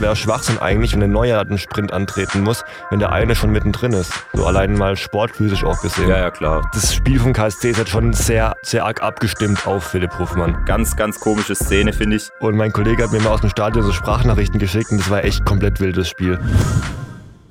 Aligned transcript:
wäre 0.00 0.16
Schwachsinn 0.16 0.58
eigentlich, 0.58 0.92
wenn 0.92 1.00
der 1.00 1.08
Neue 1.08 1.38
einen 1.38 1.58
Sprint 1.58 1.92
antreten 1.92 2.42
muss, 2.42 2.64
wenn 2.90 2.98
der 2.98 3.12
eine 3.12 3.34
schon 3.34 3.50
mittendrin 3.50 3.92
ist. 3.92 4.12
So 4.32 4.46
allein 4.46 4.74
mal 4.74 4.96
sportphysisch 4.96 5.64
auch 5.64 5.80
gesehen. 5.80 6.08
Ja, 6.08 6.18
ja, 6.18 6.30
klar. 6.30 6.68
Das 6.72 6.94
Spiel 6.94 7.20
vom 7.20 7.32
KSC 7.32 7.70
ist 7.70 7.78
halt 7.78 7.88
schon 7.88 8.12
sehr, 8.12 8.54
sehr 8.62 8.84
arg 8.84 9.02
abgestimmt 9.02 9.66
auf 9.66 9.84
Philipp 9.84 10.18
Hofmann. 10.18 10.64
Ganz, 10.64 10.96
ganz 10.96 11.20
komische 11.20 11.54
Szene, 11.54 11.92
finde 11.92 12.16
ich. 12.16 12.30
Und 12.40 12.56
mein 12.56 12.72
Kollege 12.72 13.04
hat 13.04 13.12
mir 13.12 13.20
mal 13.20 13.30
aus 13.30 13.40
dem 13.40 13.50
Stadion 13.50 13.84
so 13.84 13.92
Sprachnachrichten 13.92 14.58
geschickt 14.58 14.90
und 14.90 14.98
das 14.98 15.10
war 15.10 15.24
echt 15.24 15.44
komplett 15.44 15.80
wildes 15.80 16.08
Spiel. 16.08 16.38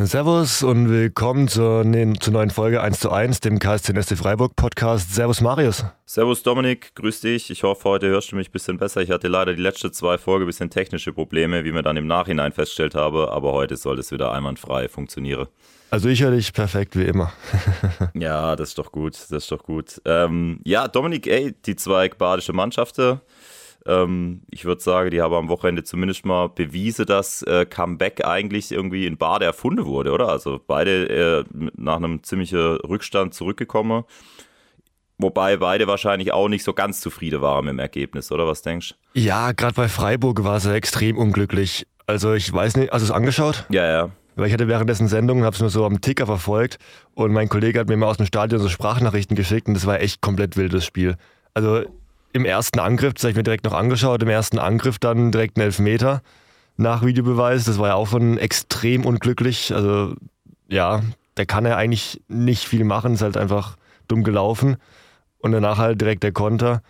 Servus 0.01 0.63
und 0.63 0.89
willkommen 0.89 1.49
zur, 1.49 1.83
ne, 1.83 2.13
zur 2.21 2.31
neuen 2.31 2.51
Folge 2.51 2.81
1 2.81 3.01
zu 3.01 3.11
1, 3.11 3.41
dem 3.41 3.59
KSC 3.59 4.15
Freiburg 4.15 4.55
Podcast. 4.55 5.13
Servus 5.13 5.41
Marius. 5.41 5.83
Servus 6.05 6.41
Dominik, 6.41 6.95
grüß 6.95 7.19
dich. 7.19 7.49
Ich 7.49 7.63
hoffe, 7.63 7.83
heute 7.83 8.07
hörst 8.07 8.31
du 8.31 8.37
mich 8.37 8.47
ein 8.47 8.51
bisschen 8.53 8.77
besser. 8.77 9.01
Ich 9.01 9.11
hatte 9.11 9.27
leider 9.27 9.53
die 9.53 9.61
letzten 9.61 9.91
zwei 9.91 10.17
Folgen 10.17 10.45
ein 10.45 10.47
bisschen 10.47 10.69
technische 10.69 11.11
Probleme, 11.11 11.65
wie 11.65 11.73
mir 11.73 11.81
dann 11.81 11.97
im 11.97 12.07
Nachhinein 12.07 12.53
festgestellt 12.53 12.95
habe, 12.95 13.29
aber 13.33 13.51
heute 13.51 13.75
soll 13.75 13.99
es 13.99 14.09
wieder 14.13 14.31
einwandfrei 14.31 14.87
funktionieren. 14.87 15.47
Also 15.89 16.07
ich 16.07 16.23
höre 16.23 16.31
dich 16.31 16.53
perfekt 16.53 16.95
wie 16.95 17.03
immer. 17.03 17.33
ja, 18.13 18.55
das 18.55 18.69
ist 18.69 18.77
doch 18.77 18.93
gut, 18.93 19.15
das 19.15 19.43
ist 19.43 19.51
doch 19.51 19.63
gut. 19.63 20.01
Ähm, 20.05 20.61
ja, 20.63 20.87
Dominik, 20.87 21.27
ey, 21.27 21.53
die 21.65 21.75
zwei 21.75 22.07
badische 22.07 22.53
Mannschaften 22.53 23.19
ähm, 23.89 24.41
ich 24.49 24.65
würde 24.65 24.81
sagen, 24.81 25.09
die 25.09 25.21
haben 25.21 25.33
am 25.33 25.49
Wochenende 25.49 25.83
zumindest 25.83 26.25
mal 26.25 26.47
bewiesen, 26.47 27.05
dass 27.05 27.41
äh, 27.43 27.65
Comeback 27.65 28.25
eigentlich 28.25 28.71
irgendwie 28.71 29.05
in 29.05 29.17
Bade 29.17 29.45
erfunden 29.45 29.85
wurde, 29.85 30.11
oder? 30.11 30.29
Also 30.29 30.61
beide 30.65 31.09
äh, 31.09 31.43
nach 31.75 31.95
einem 31.95 32.23
ziemlichen 32.23 32.59
Rückstand 32.59 33.33
zurückgekommen. 33.33 34.03
Wobei 35.17 35.57
beide 35.57 35.87
wahrscheinlich 35.87 36.31
auch 36.31 36.47
nicht 36.47 36.63
so 36.63 36.73
ganz 36.73 37.01
zufrieden 37.01 37.41
waren 37.41 37.65
mit 37.65 37.73
dem 37.73 37.79
Ergebnis, 37.79 38.31
oder 38.31 38.47
was 38.47 38.61
denkst 38.61 38.93
du? 39.13 39.19
Ja, 39.19 39.51
gerade 39.51 39.73
bei 39.73 39.89
Freiburg 39.89 40.45
war 40.45 40.61
sie 40.61 40.73
extrem 40.73 41.17
unglücklich. 41.17 41.85
Also 42.07 42.33
ich 42.33 42.51
weiß 42.51 42.77
nicht, 42.77 42.91
hast 42.91 43.01
du 43.01 43.05
es 43.05 43.11
angeschaut? 43.11 43.65
Ja, 43.69 43.85
ja. 43.85 44.11
Weil 44.35 44.47
ich 44.47 44.53
hatte 44.53 44.69
währenddessen 44.69 45.09
Sendungen, 45.09 45.43
habe 45.43 45.55
es 45.55 45.59
nur 45.59 45.69
so 45.69 45.85
am 45.85 45.99
Ticker 45.99 46.25
verfolgt 46.25 46.77
und 47.15 47.33
mein 47.33 47.49
Kollege 47.49 47.79
hat 47.79 47.89
mir 47.89 47.97
mal 47.97 48.07
aus 48.07 48.15
dem 48.15 48.25
Stadion 48.25 48.61
so 48.61 48.69
Sprachnachrichten 48.69 49.35
geschickt 49.35 49.67
und 49.67 49.73
das 49.73 49.85
war 49.85 49.99
echt 49.99 50.21
komplett 50.21 50.55
wildes 50.55 50.85
Spiel. 50.85 51.17
Also 51.53 51.83
im 52.33 52.45
ersten 52.45 52.79
Angriff, 52.79 53.13
das 53.13 53.23
habe 53.23 53.31
ich 53.31 53.37
mir 53.37 53.43
direkt 53.43 53.65
noch 53.65 53.73
angeschaut, 53.73 54.21
im 54.21 54.29
ersten 54.29 54.59
Angriff 54.59 54.99
dann 54.99 55.31
direkt 55.31 55.57
ein 55.57 55.61
Elfmeter 55.61 56.21
nach 56.77 57.03
Videobeweis. 57.03 57.65
Das 57.65 57.79
war 57.79 57.89
ja 57.89 57.95
auch 57.95 58.07
schon 58.07 58.37
extrem 58.37 59.05
unglücklich. 59.05 59.73
Also 59.73 60.15
ja, 60.67 61.01
da 61.35 61.45
kann 61.45 61.65
er 61.65 61.77
eigentlich 61.77 62.21
nicht 62.27 62.67
viel 62.67 62.83
machen, 62.83 63.13
ist 63.13 63.21
halt 63.21 63.37
einfach 63.37 63.77
dumm 64.07 64.23
gelaufen. 64.23 64.77
Und 65.39 65.51
danach 65.51 65.77
halt 65.77 66.01
direkt 66.01 66.23
der 66.23 66.31
Konter. 66.31 66.81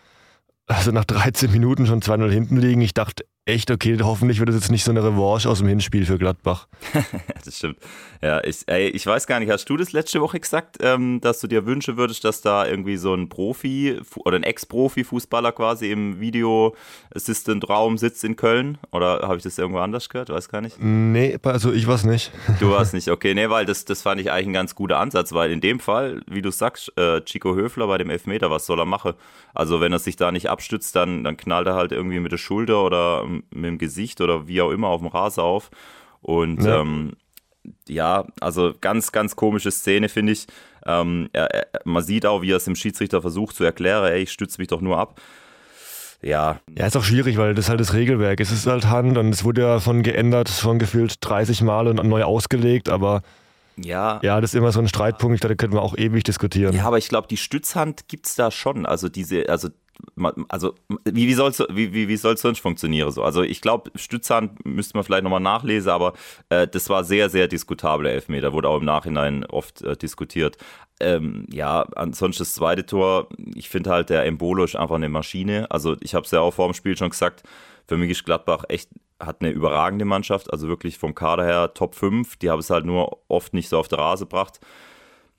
Also 0.67 0.91
nach 0.91 1.05
13 1.05 1.51
Minuten 1.51 1.85
schon 1.85 2.01
2-0 2.01 2.29
hinten 2.29 2.57
liegen. 2.57 2.81
Ich 2.81 2.93
dachte 2.93 3.25
echt, 3.49 3.71
okay, 3.71 3.97
hoffentlich 4.01 4.39
wird 4.39 4.49
es 4.49 4.55
jetzt 4.55 4.71
nicht 4.71 4.83
so 4.83 4.91
eine 4.91 5.03
Revanche 5.03 5.49
aus 5.49 5.59
dem 5.59 5.67
Hinspiel 5.67 6.05
für 6.05 6.17
Gladbach. 6.17 6.67
das 7.45 7.57
stimmt. 7.57 7.77
Ja, 8.21 8.43
ich, 8.43 8.63
ey, 8.67 8.89
ich 8.89 9.05
weiß 9.05 9.27
gar 9.27 9.39
nicht, 9.39 9.49
hast 9.49 9.69
du 9.69 9.77
das 9.77 9.91
letzte 9.91 10.21
Woche 10.21 10.39
gesagt, 10.39 10.77
ähm, 10.81 11.21
dass 11.21 11.39
du 11.39 11.47
dir 11.47 11.65
wünschen 11.65 11.97
würdest, 11.97 12.23
dass 12.25 12.41
da 12.41 12.65
irgendwie 12.65 12.97
so 12.97 13.13
ein 13.13 13.29
Profi 13.29 13.99
oder 14.17 14.37
ein 14.37 14.43
Ex-Profi-Fußballer 14.43 15.51
quasi 15.53 15.91
im 15.91 16.19
Video-Assistant-Raum 16.19 17.97
sitzt 17.97 18.23
in 18.23 18.35
Köln? 18.35 18.77
Oder 18.91 19.21
habe 19.23 19.37
ich 19.37 19.43
das 19.43 19.57
irgendwo 19.57 19.79
anders 19.79 20.09
gehört? 20.09 20.29
Weiß 20.29 20.49
gar 20.49 20.61
nicht. 20.61 20.81
Nee, 20.81 21.37
also 21.43 21.71
ich 21.71 21.87
weiß 21.87 22.03
nicht. 22.05 22.31
Du 22.59 22.71
warst 22.71 22.93
nicht, 22.93 23.09
okay. 23.09 23.33
Nee, 23.33 23.49
weil 23.49 23.65
das, 23.65 23.85
das 23.85 24.01
fand 24.01 24.19
ich 24.19 24.31
eigentlich 24.31 24.47
ein 24.47 24.53
ganz 24.53 24.75
guter 24.75 24.99
Ansatz, 24.99 25.33
weil 25.33 25.51
in 25.51 25.61
dem 25.61 25.79
Fall, 25.79 26.21
wie 26.27 26.41
du 26.41 26.51
sagst, 26.51 26.91
äh, 26.97 27.21
Chico 27.21 27.55
Höfler 27.55 27.87
bei 27.87 27.97
dem 27.97 28.09
Elfmeter, 28.09 28.51
was 28.51 28.65
soll 28.65 28.79
er 28.79 28.85
machen? 28.85 29.13
Also 29.53 29.81
wenn 29.81 29.93
er 29.93 29.99
sich 29.99 30.15
da 30.15 30.31
nicht 30.31 30.49
abstützt, 30.49 30.95
dann, 30.95 31.23
dann 31.23 31.37
knallt 31.37 31.67
er 31.67 31.75
halt 31.75 31.91
irgendwie 31.91 32.19
mit 32.19 32.31
der 32.31 32.37
Schulter 32.37 32.83
oder 32.83 33.25
mit 33.51 33.65
dem 33.65 33.77
Gesicht 33.77 34.21
oder 34.21 34.47
wie 34.47 34.61
auch 34.61 34.71
immer 34.71 34.87
auf 34.87 35.01
dem 35.01 35.07
Rasen 35.07 35.41
auf. 35.41 35.69
Und 36.21 36.63
ja, 36.63 36.81
ähm, 36.81 37.13
ja 37.87 38.25
also 38.39 38.73
ganz, 38.79 39.11
ganz 39.11 39.35
komische 39.35 39.71
Szene, 39.71 40.09
finde 40.09 40.33
ich. 40.33 40.47
Ähm, 40.85 41.29
er, 41.33 41.53
er, 41.53 41.67
man 41.85 42.03
sieht 42.03 42.25
auch, 42.25 42.41
wie 42.41 42.51
er 42.51 42.57
es 42.57 42.65
dem 42.65 42.75
Schiedsrichter 42.75 43.21
versucht 43.21 43.55
zu 43.55 43.63
erklären, 43.63 44.05
ey, 44.05 44.23
ich 44.23 44.31
stütze 44.31 44.59
mich 44.59 44.67
doch 44.67 44.81
nur 44.81 44.97
ab. 44.97 45.19
Ja. 46.21 46.59
Ja, 46.77 46.85
ist 46.85 46.97
auch 46.97 47.03
schwierig, 47.03 47.37
weil 47.37 47.53
das 47.53 47.65
ist 47.65 47.69
halt 47.69 47.79
das 47.79 47.93
Regelwerk. 47.93 48.39
Es 48.39 48.51
ist 48.51 48.67
halt 48.67 48.87
Hand 48.87 49.17
und 49.17 49.29
es 49.29 49.43
wurde 49.43 49.61
ja 49.61 49.79
von 49.79 50.03
geändert, 50.03 50.49
von 50.49 50.79
gefühlt 50.79 51.15
30 51.21 51.61
Mal 51.61 51.87
und 51.87 52.03
neu 52.03 52.23
ausgelegt, 52.23 52.89
aber 52.89 53.21
ja. 53.77 54.19
Ja, 54.23 54.41
das 54.41 54.53
ist 54.53 54.55
immer 54.55 54.71
so 54.71 54.79
ein 54.79 54.87
Streitpunkt, 54.87 55.43
da 55.43 55.55
könnten 55.55 55.75
wir 55.75 55.81
auch 55.81 55.97
ewig 55.97 56.23
diskutieren. 56.23 56.75
Ja, 56.75 56.85
aber 56.85 56.97
ich 56.97 57.07
glaube, 57.07 57.27
die 57.27 57.37
Stützhand 57.37 58.07
gibt 58.07 58.25
es 58.27 58.35
da 58.35 58.51
schon. 58.51 58.85
Also 58.85 59.07
diese, 59.07 59.47
also 59.47 59.69
also 60.49 60.75
wie, 61.05 61.27
wie 61.27 61.33
soll 61.33 61.49
es 61.49 61.63
wie, 61.69 61.93
wie, 61.93 62.07
wie 62.07 62.17
sonst 62.17 62.59
funktionieren 62.59 63.11
so? 63.11 63.23
Also 63.23 63.41
ich 63.41 63.61
glaube, 63.61 63.91
Stützhand 63.95 64.65
müsste 64.65 64.97
man 64.97 65.03
vielleicht 65.03 65.23
nochmal 65.23 65.39
nachlesen, 65.39 65.91
aber 65.91 66.13
äh, 66.49 66.67
das 66.67 66.89
war 66.89 67.03
sehr, 67.03 67.29
sehr 67.29 67.47
diskutabler 67.47 68.11
Elfmeter, 68.11 68.53
wurde 68.53 68.69
auch 68.69 68.79
im 68.79 68.85
Nachhinein 68.85 69.45
oft 69.45 69.81
äh, 69.81 69.95
diskutiert. 69.95 70.57
Ähm, 70.99 71.45
ja, 71.51 71.81
ansonsten 71.95 72.41
das 72.41 72.53
zweite 72.53 72.85
Tor, 72.85 73.29
ich 73.55 73.69
finde 73.69 73.89
halt, 73.89 74.09
der 74.09 74.25
Embolo 74.25 74.65
ist 74.65 74.75
einfach 74.75 74.95
eine 74.95 75.09
Maschine. 75.09 75.69
Also 75.71 75.95
ich 76.01 76.13
habe 76.13 76.25
es 76.25 76.31
ja 76.31 76.41
auch 76.41 76.53
vor 76.53 76.67
dem 76.67 76.73
Spiel 76.73 76.97
schon 76.97 77.09
gesagt, 77.09 77.43
für 77.87 77.97
mich 77.97 78.11
ist 78.11 78.25
Gladbach 78.25 78.65
echt, 78.67 78.89
hat 79.19 79.41
eine 79.41 79.51
überragende 79.51 80.05
Mannschaft, 80.05 80.51
also 80.51 80.67
wirklich 80.67 80.97
vom 80.97 81.15
Kader 81.15 81.45
her 81.45 81.73
Top 81.73 81.95
5, 81.95 82.37
die 82.37 82.49
haben 82.49 82.59
es 82.59 82.69
halt 82.69 82.85
nur 82.85 83.19
oft 83.27 83.53
nicht 83.53 83.69
so 83.69 83.77
auf 83.77 83.87
der 83.87 83.99
Rase 83.99 84.25
gebracht. 84.25 84.59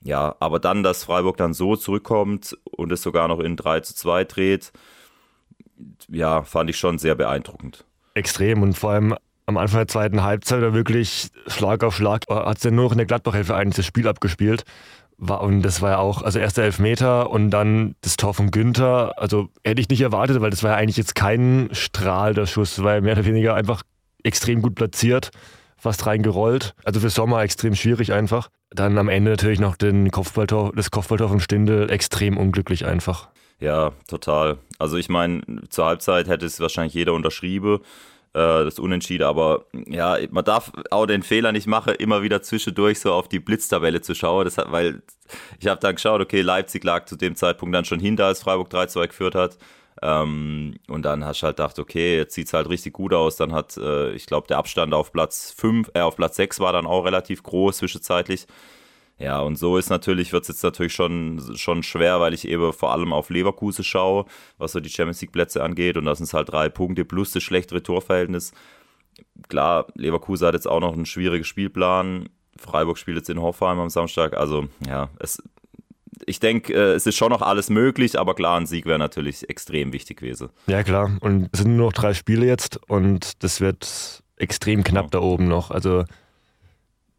Ja, 0.03 0.35
aber 0.39 0.59
dann, 0.59 0.83
dass 0.83 1.03
Freiburg 1.03 1.37
dann 1.37 1.53
so 1.53 1.75
zurückkommt 1.75 2.57
und 2.71 2.91
es 2.91 3.03
sogar 3.03 3.27
noch 3.27 3.39
in 3.39 3.55
3 3.55 3.81
zu 3.81 3.95
2 3.95 4.23
dreht, 4.23 4.71
ja, 6.09 6.43
fand 6.43 6.69
ich 6.69 6.77
schon 6.77 6.97
sehr 6.97 7.15
beeindruckend. 7.15 7.85
Extrem 8.13 8.63
und 8.63 8.77
vor 8.77 8.91
allem 8.91 9.15
am 9.45 9.57
Anfang 9.57 9.79
der 9.79 9.87
zweiten 9.87 10.23
Halbzeit 10.23 10.61
da 10.61 10.73
wirklich 10.73 11.29
Schlag 11.47 11.83
auf 11.83 11.95
Schlag 11.95 12.25
hat 12.29 12.57
es 12.57 12.63
ja 12.63 12.71
nur 12.71 12.85
noch 12.85 12.91
in 12.91 12.97
der 12.97 13.07
Gladbach-Hälfte 13.07 13.55
eigentlich 13.55 13.75
das 13.75 13.85
Spiel 13.85 14.07
abgespielt. 14.07 14.63
Und 15.17 15.61
das 15.61 15.81
war 15.81 15.91
ja 15.91 15.97
auch, 15.99 16.23
also 16.23 16.39
erst 16.39 16.57
der 16.57 16.65
Elfmeter 16.65 17.29
und 17.29 17.51
dann 17.51 17.95
das 18.01 18.17
Tor 18.17 18.33
von 18.33 18.49
Günther. 18.49 19.13
Also 19.17 19.49
hätte 19.63 19.81
ich 19.81 19.89
nicht 19.89 20.01
erwartet, 20.01 20.41
weil 20.41 20.49
das 20.49 20.63
war 20.63 20.71
ja 20.71 20.77
eigentlich 20.77 20.97
jetzt 20.97 21.13
kein 21.13 21.69
Strahl, 21.73 22.33
der 22.33 22.47
Schuss. 22.47 22.77
Ja 22.77 23.01
mehr 23.01 23.13
oder 23.13 23.25
weniger 23.25 23.53
einfach 23.53 23.83
extrem 24.23 24.63
gut 24.63 24.75
platziert 24.75 25.29
fast 25.81 26.05
reingerollt. 26.05 26.75
Also 26.83 26.99
für 26.99 27.09
Sommer 27.09 27.41
extrem 27.41 27.73
schwierig 27.73 28.13
einfach. 28.13 28.49
Dann 28.69 28.99
am 28.99 29.09
Ende 29.09 29.31
natürlich 29.31 29.59
noch 29.59 29.75
den 29.75 30.11
Kopfballtor, 30.11 30.73
das 30.75 30.91
Kopfballtor 30.91 31.27
von 31.27 31.39
Stindel, 31.39 31.89
extrem 31.89 32.37
unglücklich 32.37 32.85
einfach. 32.85 33.29
Ja, 33.59 33.91
total. 34.07 34.59
Also 34.77 34.97
ich 34.97 35.09
meine, 35.09 35.41
zur 35.69 35.87
Halbzeit 35.87 36.27
hätte 36.27 36.45
es 36.45 36.59
wahrscheinlich 36.59 36.93
jeder 36.93 37.13
unterschrieben, 37.13 37.79
äh, 38.33 38.63
das 38.63 38.77
Unentschieden, 38.77 39.23
aber 39.23 39.65
ja, 39.87 40.17
man 40.29 40.45
darf 40.45 40.71
auch 40.91 41.07
den 41.07 41.23
Fehler 41.23 41.51
nicht 41.51 41.67
machen, 41.67 41.95
immer 41.95 42.21
wieder 42.21 42.43
zwischendurch 42.43 42.99
so 42.99 43.11
auf 43.13 43.27
die 43.27 43.39
Blitztabelle 43.39 44.01
zu 44.01 44.13
schauen, 44.13 44.45
das 44.45 44.59
hat, 44.59 44.71
weil 44.71 45.01
ich 45.59 45.67
habe 45.67 45.79
dann 45.79 45.95
geschaut, 45.95 46.21
okay, 46.21 46.41
Leipzig 46.41 46.83
lag 46.83 47.05
zu 47.05 47.15
dem 47.15 47.35
Zeitpunkt 47.35 47.73
dann 47.73 47.85
schon 47.85 47.99
hinter, 47.99 48.27
als 48.27 48.43
Freiburg 48.43 48.71
3-2 48.71 49.07
geführt 49.07 49.35
hat. 49.35 49.57
Ähm, 50.01 50.75
und 50.87 51.03
dann 51.03 51.23
hast 51.25 51.41
du 51.41 51.45
halt 51.45 51.57
gedacht, 51.57 51.77
okay, 51.77 52.17
jetzt 52.17 52.33
sieht 52.33 52.47
es 52.47 52.53
halt 52.53 52.69
richtig 52.69 52.93
gut 52.93 53.13
aus. 53.13 53.35
Dann 53.35 53.53
hat, 53.53 53.77
äh, 53.77 54.11
ich 54.13 54.25
glaube, 54.25 54.47
der 54.47 54.57
Abstand 54.57 54.93
auf 54.93 55.11
Platz 55.11 55.53
5, 55.55 55.91
äh, 55.93 56.01
auf 56.01 56.15
Platz 56.15 56.37
6 56.37 56.59
war 56.59 56.73
dann 56.73 56.87
auch 56.87 57.05
relativ 57.05 57.43
groß 57.43 57.77
zwischenzeitlich. 57.77 58.47
Ja, 59.19 59.39
und 59.41 59.55
so 59.55 59.77
ist 59.77 59.91
natürlich, 59.91 60.33
wird 60.33 60.43
es 60.43 60.47
jetzt 60.47 60.63
natürlich 60.63 60.93
schon, 60.93 61.55
schon 61.55 61.83
schwer, 61.83 62.19
weil 62.19 62.33
ich 62.33 62.47
eben 62.47 62.73
vor 62.73 62.91
allem 62.91 63.13
auf 63.13 63.29
Leverkusen 63.29 63.83
schaue, 63.83 64.25
was 64.57 64.71
so 64.71 64.79
die 64.79 64.89
Champions 64.89 65.21
League-Plätze 65.21 65.61
angeht. 65.61 65.97
Und 65.97 66.05
das 66.05 66.17
sind 66.17 66.33
halt 66.33 66.51
drei 66.51 66.69
Punkte 66.69 67.05
plus 67.05 67.31
das 67.31 67.43
schlechtere 67.43 67.83
Torverhältnis. 67.83 68.51
Klar, 69.47 69.85
Leverkusen 69.93 70.47
hat 70.47 70.55
jetzt 70.55 70.67
auch 70.67 70.79
noch 70.79 70.93
einen 70.93 71.05
schwierigen 71.05 71.43
Spielplan. 71.43 72.29
Freiburg 72.57 72.97
spielt 72.97 73.17
jetzt 73.17 73.29
in 73.29 73.39
Hoffenheim 73.39 73.79
am 73.79 73.89
Samstag. 73.89 74.35
Also, 74.35 74.67
ja, 74.87 75.09
es, 75.19 75.43
ich 76.31 76.39
denke, 76.39 76.73
äh, 76.73 76.93
es 76.93 77.05
ist 77.05 77.15
schon 77.15 77.29
noch 77.29 77.41
alles 77.41 77.69
möglich, 77.69 78.17
aber 78.17 78.33
klar, 78.33 78.59
ein 78.59 78.65
Sieg 78.65 78.85
wäre 78.85 78.97
natürlich 78.97 79.47
extrem 79.49 79.93
wichtig 79.93 80.17
gewesen. 80.17 80.49
Ja, 80.65 80.81
klar. 80.81 81.11
Und 81.19 81.49
es 81.51 81.59
sind 81.59 81.75
nur 81.75 81.87
noch 81.87 81.93
drei 81.93 82.13
Spiele 82.13 82.45
jetzt 82.45 82.79
und 82.89 83.43
das 83.43 83.61
wird 83.61 84.23
extrem 84.37 84.83
knapp 84.83 85.05
ja. 85.05 85.09
da 85.11 85.19
oben 85.19 85.47
noch. 85.47 85.69
Also 85.69 86.05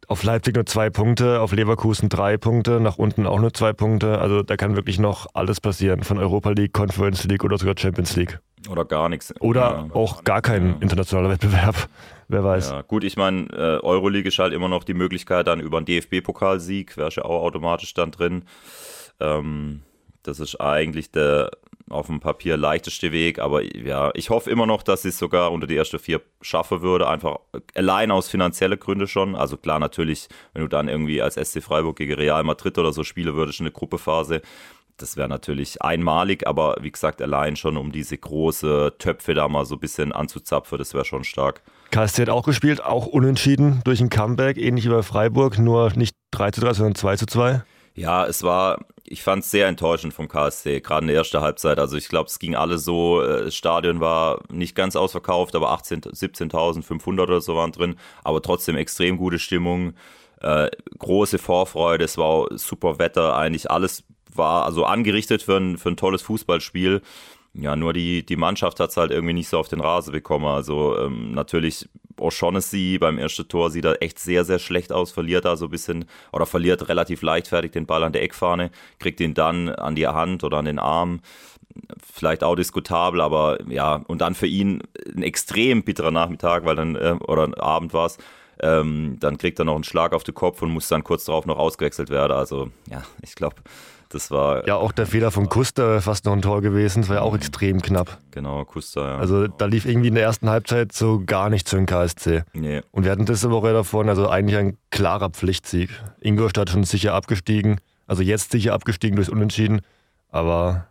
auf 0.07 0.23
Leipzig 0.23 0.55
nur 0.55 0.65
zwei 0.65 0.89
Punkte, 0.89 1.39
auf 1.39 1.53
Leverkusen 1.53 2.09
drei 2.09 2.37
Punkte, 2.37 2.79
nach 2.79 2.97
unten 2.97 3.25
auch 3.25 3.39
nur 3.39 3.53
zwei 3.53 3.71
Punkte. 3.71 4.19
Also 4.19 4.41
da 4.41 4.57
kann 4.57 4.75
wirklich 4.75 4.99
noch 4.99 5.27
alles 5.33 5.61
passieren. 5.61 6.03
Von 6.03 6.17
Europa 6.17 6.49
League, 6.49 6.73
Conference 6.73 7.23
League 7.25 7.43
oder 7.43 7.57
sogar 7.57 7.75
Champions 7.77 8.15
League. 8.15 8.39
Oder 8.69 8.85
gar 8.85 9.09
nichts. 9.09 9.33
Oder 9.41 9.61
ja, 9.89 9.95
auch 9.95 10.23
gar 10.23 10.41
kein 10.41 10.67
ja. 10.67 10.75
internationaler 10.79 11.29
Wettbewerb. 11.29 11.87
Wer 12.29 12.43
weiß. 12.43 12.71
Ja, 12.71 12.81
gut, 12.81 13.03
ich 13.03 13.17
meine, 13.17 13.47
äh, 13.51 13.83
Euroleague 13.83 14.27
ist 14.27 14.39
halt 14.39 14.53
immer 14.53 14.69
noch 14.69 14.83
die 14.83 14.93
Möglichkeit 14.93 15.47
dann 15.47 15.59
über 15.59 15.77
einen 15.77 15.85
DFB-Pokalsieg, 15.85 16.97
wäre 16.97 17.09
ja 17.11 17.25
auch 17.25 17.43
automatisch 17.43 17.93
dann 17.93 18.11
drin. 18.11 18.45
Ähm, 19.19 19.81
das 20.23 20.39
ist 20.39 20.59
eigentlich 20.59 21.11
der 21.11 21.51
auf 21.89 22.07
dem 22.07 22.19
Papier 22.19 22.57
leichteste 22.57 23.11
Weg, 23.11 23.39
aber 23.39 23.61
ja, 23.61 24.11
ich 24.15 24.29
hoffe 24.29 24.49
immer 24.49 24.65
noch, 24.65 24.83
dass 24.83 25.05
ich 25.05 25.09
es 25.09 25.19
sogar 25.19 25.51
unter 25.51 25.67
die 25.67 25.75
erste 25.75 25.99
vier 25.99 26.21
schaffen 26.41 26.81
würde, 26.81 27.07
einfach 27.07 27.39
allein 27.75 28.09
aus 28.09 28.29
finanziellen 28.29 28.79
Gründen 28.79 29.07
schon. 29.07 29.35
Also 29.35 29.57
klar, 29.57 29.79
natürlich, 29.79 30.27
wenn 30.53 30.63
du 30.63 30.69
dann 30.69 30.87
irgendwie 30.87 31.21
als 31.21 31.35
SC 31.35 31.61
Freiburg 31.61 31.97
gegen 31.97 32.13
Real 32.13 32.43
Madrid 32.43 32.77
oder 32.77 32.93
so 32.93 33.03
spielen 33.03 33.35
würdest 33.35 33.59
in 33.59 33.65
der 33.65 33.73
Gruppephase, 33.73 34.41
das 34.97 35.17
wäre 35.17 35.27
natürlich 35.27 35.81
einmalig, 35.81 36.47
aber 36.47 36.77
wie 36.81 36.91
gesagt, 36.91 37.21
allein 37.21 37.55
schon 37.55 37.77
um 37.77 37.91
diese 37.91 38.17
große 38.17 38.93
Töpfe 38.99 39.33
da 39.33 39.47
mal 39.47 39.65
so 39.65 39.75
ein 39.75 39.79
bisschen 39.79 40.11
anzuzapfen, 40.11 40.77
das 40.77 40.93
wäre 40.93 41.05
schon 41.05 41.23
stark. 41.23 41.61
KSC 41.91 42.23
hat 42.23 42.29
auch 42.29 42.43
gespielt, 42.43 42.83
auch 42.83 43.07
unentschieden 43.07 43.81
durch 43.85 44.01
ein 44.01 44.09
Comeback, 44.09 44.57
ähnlich 44.57 44.85
wie 44.85 44.89
bei 44.89 45.03
Freiburg, 45.03 45.57
nur 45.57 45.91
nicht 45.95 46.15
3 46.31 46.51
zu 46.51 46.61
3, 46.61 46.73
sondern 46.73 46.95
2 46.95 47.15
zu 47.17 47.25
2. 47.25 47.63
Ja, 47.95 48.25
es 48.25 48.43
war, 48.43 48.85
ich 49.13 49.21
fand 49.21 49.43
es 49.43 49.51
sehr 49.51 49.67
enttäuschend 49.67 50.11
vom 50.11 50.27
KSC, 50.27 50.81
gerade 50.81 51.03
in 51.03 51.07
der 51.07 51.17
ersten 51.17 51.39
Halbzeit. 51.39 51.77
Also 51.77 51.95
ich 51.97 52.09
glaube, 52.09 52.29
es 52.29 52.39
ging 52.39 52.55
alles 52.55 52.83
so, 52.83 53.21
äh, 53.21 53.45
das 53.45 53.55
Stadion 53.55 53.99
war 53.99 54.41
nicht 54.51 54.75
ganz 54.75 54.95
ausverkauft, 54.95 55.55
aber 55.55 55.71
17.500 55.71 57.21
oder 57.21 57.39
so 57.39 57.55
waren 57.55 57.71
drin, 57.71 57.95
aber 58.23 58.41
trotzdem 58.41 58.75
extrem 58.75 59.17
gute 59.17 59.37
Stimmung, 59.37 59.93
äh, 60.41 60.67
große 60.97 61.37
Vorfreude, 61.37 62.03
es 62.03 62.17
war 62.17 62.47
super 62.57 62.97
Wetter, 62.97 63.37
eigentlich 63.37 63.69
alles 63.69 64.03
war 64.33 64.65
also 64.65 64.83
angerichtet 64.85 65.43
für 65.43 65.57
ein, 65.57 65.77
für 65.77 65.89
ein 65.89 65.97
tolles 65.97 66.23
Fußballspiel. 66.23 67.03
Ja, 67.55 67.75
nur 67.75 67.93
die, 67.93 68.25
die 68.25 68.35
Mannschaft 68.35 68.79
hat 68.79 68.89
es 68.89 68.97
halt 68.97 69.11
irgendwie 69.11 69.33
nicht 69.33 69.47
so 69.47 69.59
auf 69.59 69.67
den 69.67 69.79
Rasen 69.79 70.11
bekommen. 70.11 70.45
Also 70.45 70.97
ähm, 70.97 71.33
natürlich 71.33 71.87
O'Shaughnessy 72.17 72.99
beim 72.99 73.17
ersten 73.17 73.47
Tor 73.47 73.69
sieht 73.69 73.85
er 73.85 74.01
echt 74.01 74.19
sehr, 74.19 74.43
sehr 74.43 74.59
schlecht 74.59 74.91
aus, 74.91 75.11
verliert 75.11 75.45
da 75.45 75.55
so 75.55 75.65
ein 75.65 75.71
bisschen 75.71 76.05
oder 76.31 76.45
verliert 76.45 76.87
relativ 76.89 77.21
leichtfertig 77.21 77.71
den 77.71 77.85
Ball 77.85 78.03
an 78.03 78.13
der 78.13 78.23
Eckfahne, 78.23 78.71
kriegt 78.99 79.19
ihn 79.19 79.33
dann 79.33 79.69
an 79.69 79.95
die 79.95 80.07
Hand 80.07 80.43
oder 80.43 80.57
an 80.57 80.65
den 80.65 80.79
Arm. 80.79 81.21
Vielleicht 82.11 82.43
auch 82.43 82.55
diskutabel, 82.55 83.19
aber 83.21 83.59
ja, 83.67 84.03
und 84.07 84.21
dann 84.21 84.35
für 84.35 84.47
ihn 84.47 84.83
ein 85.15 85.23
extrem 85.23 85.83
bitterer 85.83 86.11
Nachmittag, 86.11 86.65
weil 86.65 86.75
dann, 86.75 86.95
äh, 86.95 87.15
oder 87.27 87.49
Abend 87.61 87.93
war 87.93 88.05
es, 88.05 88.17
ähm, 88.61 89.17
dann 89.19 89.37
kriegt 89.37 89.59
er 89.59 89.65
noch 89.65 89.75
einen 89.75 89.83
Schlag 89.83 90.13
auf 90.13 90.23
den 90.23 90.35
Kopf 90.35 90.61
und 90.61 90.71
muss 90.71 90.87
dann 90.87 91.03
kurz 91.03 91.25
darauf 91.25 91.45
noch 91.45 91.57
ausgewechselt 91.57 92.09
werden. 92.09 92.33
Also 92.33 92.69
ja, 92.89 93.03
ich 93.21 93.35
glaube, 93.35 93.57
das 94.09 94.31
war. 94.31 94.67
Ja, 94.67 94.75
auch 94.75 94.91
der 94.91 95.05
Fehler 95.05 95.31
von 95.31 95.49
Kuster 95.49 95.87
wäre 95.87 96.01
fast 96.01 96.25
noch 96.25 96.33
ein 96.33 96.41
Tor 96.41 96.61
gewesen. 96.61 97.01
Das 97.01 97.09
war 97.09 97.17
ja 97.17 97.21
auch 97.23 97.35
extrem 97.35 97.81
knapp. 97.81 98.19
Genau, 98.31 98.63
Kuster, 98.65 99.01
ja. 99.01 99.17
Also 99.17 99.47
da 99.47 99.65
lief 99.65 99.85
irgendwie 99.85 100.09
in 100.09 100.15
der 100.15 100.23
ersten 100.23 100.49
Halbzeit 100.49 100.91
so 100.91 101.21
gar 101.25 101.49
nichts 101.49 101.71
für 101.71 101.77
den 101.77 101.85
KSC. 101.85 102.43
Nee. 102.53 102.81
Und 102.91 103.03
wir 103.03 103.11
hatten 103.11 103.25
diese 103.25 103.51
Woche 103.51 103.73
davon, 103.73 104.09
also 104.09 104.29
eigentlich 104.29 104.57
ein 104.57 104.77
klarer 104.91 105.29
Pflichtsieg. 105.29 105.89
Ingolstadt 106.19 106.69
schon 106.69 106.83
sicher 106.83 107.13
abgestiegen. 107.13 107.79
Also 108.05 108.21
jetzt 108.21 108.51
sicher 108.51 108.73
abgestiegen 108.73 109.15
durchs 109.15 109.29
Unentschieden. 109.29 109.81
Aber 110.29 110.87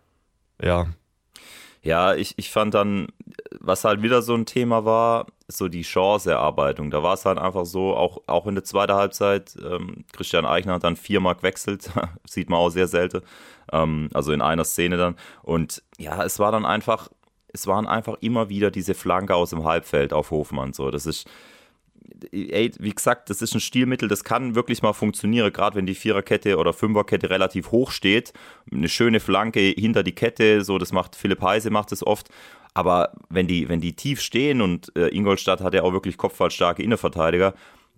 ja, 0.60 0.86
ja, 1.82 2.14
ich, 2.14 2.34
ich 2.38 2.50
fand 2.50 2.74
dann, 2.74 3.08
was 3.60 3.84
halt 3.84 4.02
wieder 4.02 4.22
so 4.22 4.34
ein 4.34 4.46
Thema 4.46 4.84
war, 4.84 5.26
so 5.56 5.68
die 5.68 5.84
Chanceerarbeitung. 5.84 6.90
Da 6.90 7.02
war 7.02 7.14
es 7.14 7.24
halt 7.24 7.38
einfach 7.38 7.66
so, 7.66 7.94
auch, 7.94 8.22
auch 8.26 8.46
in 8.46 8.54
der 8.54 8.64
zweiten 8.64 8.94
Halbzeit, 8.94 9.56
ähm, 9.62 10.04
Christian 10.12 10.46
Eichner 10.46 10.74
hat 10.74 10.84
dann 10.84 10.96
viermal 10.96 11.34
gewechselt, 11.34 11.90
sieht 12.26 12.50
man 12.50 12.58
auch 12.58 12.70
sehr 12.70 12.88
selten, 12.88 13.22
ähm, 13.72 14.08
also 14.12 14.32
in 14.32 14.42
einer 14.42 14.64
Szene 14.64 14.96
dann. 14.96 15.16
Und 15.42 15.82
ja, 15.98 16.22
es 16.24 16.38
war 16.38 16.52
dann 16.52 16.64
einfach, 16.64 17.08
es 17.48 17.66
waren 17.66 17.86
einfach 17.86 18.16
immer 18.20 18.48
wieder 18.48 18.70
diese 18.70 18.94
Flanke 18.94 19.34
aus 19.34 19.50
dem 19.50 19.64
Halbfeld 19.64 20.12
auf 20.12 20.30
Hofmann. 20.30 20.72
So, 20.72 20.90
das 20.90 21.06
ist, 21.06 21.28
ey, 22.30 22.70
wie 22.78 22.90
gesagt, 22.90 23.30
das 23.30 23.42
ist 23.42 23.54
ein 23.54 23.60
Stilmittel, 23.60 24.08
das 24.08 24.24
kann 24.24 24.54
wirklich 24.54 24.82
mal 24.82 24.92
funktionieren, 24.92 25.52
gerade 25.52 25.76
wenn 25.76 25.86
die 25.86 25.94
Viererkette 25.94 26.56
oder 26.58 26.72
Fünferkette 26.72 27.30
relativ 27.30 27.70
hoch 27.70 27.90
steht. 27.90 28.32
Eine 28.70 28.88
schöne 28.88 29.20
Flanke 29.20 29.60
hinter 29.60 30.02
die 30.02 30.14
Kette, 30.14 30.62
so 30.62 30.78
das 30.78 30.92
macht 30.92 31.16
Philipp 31.16 31.42
Heise 31.42 31.70
macht 31.70 31.92
es 31.92 32.06
oft. 32.06 32.28
Aber 32.74 33.12
wenn 33.28 33.46
die, 33.46 33.68
wenn 33.68 33.80
die 33.80 33.94
tief 33.94 34.20
stehen 34.20 34.62
und 34.62 34.94
äh, 34.96 35.08
Ingolstadt 35.08 35.60
hat 35.60 35.74
ja 35.74 35.82
auch 35.82 35.92
wirklich 35.92 36.16
kopfballstarke 36.16 36.82
Innenverteidiger, 36.82 37.54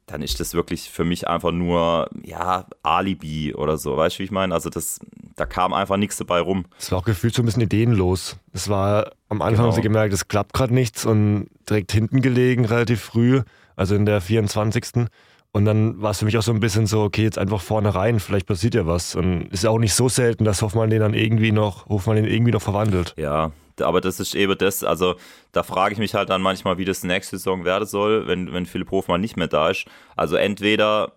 dann 0.07 0.21
ist 0.21 0.39
das 0.41 0.53
wirklich 0.53 0.91
für 0.91 1.05
mich 1.05 1.29
einfach 1.29 1.53
nur, 1.53 2.11
ja, 2.23 2.67
Alibi 2.83 3.55
oder 3.55 3.79
so. 3.79 3.97
Weißt 3.97 4.17
du, 4.17 4.19
wie 4.21 4.25
ich 4.25 4.31
meine? 4.31 4.53
Also 4.53 4.69
das, 4.69 5.01
da 5.37 5.47
kam 5.47 5.73
einfach 5.73 5.97
nichts 5.97 6.19
dabei 6.19 6.41
rum. 6.41 6.67
Es 6.79 6.93
war 6.93 6.99
auch 6.99 7.05
gefühlt 7.05 7.35
so 7.35 7.43
ein 7.43 7.47
bisschen 7.47 7.63
ideenlos. 7.63 8.37
Es 8.53 8.69
war, 8.69 9.13
am 9.29 9.41
Anfang 9.41 9.55
genau. 9.55 9.65
haben 9.69 9.75
sie 9.75 9.81
gemerkt, 9.81 10.13
es 10.13 10.29
klappt 10.29 10.53
gerade 10.53 10.75
nichts 10.75 11.07
und 11.07 11.49
direkt 11.69 11.93
hinten 11.93 12.21
gelegen, 12.21 12.67
relativ 12.67 13.01
früh 13.01 13.43
also 13.77 13.95
in 13.95 14.07
der 14.07 14.21
24. 14.21 15.07
Und 15.53 15.65
dann 15.65 16.01
war 16.03 16.11
es 16.11 16.19
für 16.19 16.25
mich 16.25 16.37
auch 16.37 16.43
so 16.43 16.53
ein 16.53 16.61
bisschen 16.61 16.87
so, 16.87 17.03
okay, 17.03 17.23
jetzt 17.23 17.39
einfach 17.39 17.61
vorne 17.61 17.95
rein, 17.95 18.19
vielleicht 18.19 18.47
passiert 18.47 18.75
ja 18.75 18.87
was. 18.87 19.15
Und 19.15 19.47
ist 19.53 19.65
ja 19.65 19.71
auch 19.71 19.79
nicht 19.79 19.95
so 19.95 20.09
selten, 20.09 20.45
dass 20.45 20.63
Hoffmann 20.63 20.91
den 20.91 21.01
dann 21.01 21.15
irgendwie 21.15 21.53
noch, 21.53 21.87
Hoffmann 21.87 22.17
den 22.17 22.25
irgendwie 22.25 22.53
noch 22.53 22.63
verwandelt. 22.63 23.15
Ja, 23.17 23.53
aber 23.81 24.01
das 24.01 24.21
ist 24.21 24.35
eben 24.35 24.57
das, 24.57 24.85
also 24.85 25.17
da 25.53 25.63
frage 25.63 25.95
ich 25.95 25.99
mich 25.99 26.15
halt 26.15 26.31
dann 26.31 26.43
manchmal, 26.43 26.79
wie 26.79 26.85
das 26.85 27.05
nächste 27.05 27.39
Saison 27.39 27.65
werden 27.65 27.87
soll, 27.87 28.27
wenn, 28.27 28.53
wenn 28.53 28.67
Philipp 28.67 28.91
Hofmann 28.91 29.21
nicht 29.21 29.37
mehr 29.37 29.49
da 29.49 29.71
ist. 29.71 29.87
Also 30.17 30.37
entweder 30.37 31.13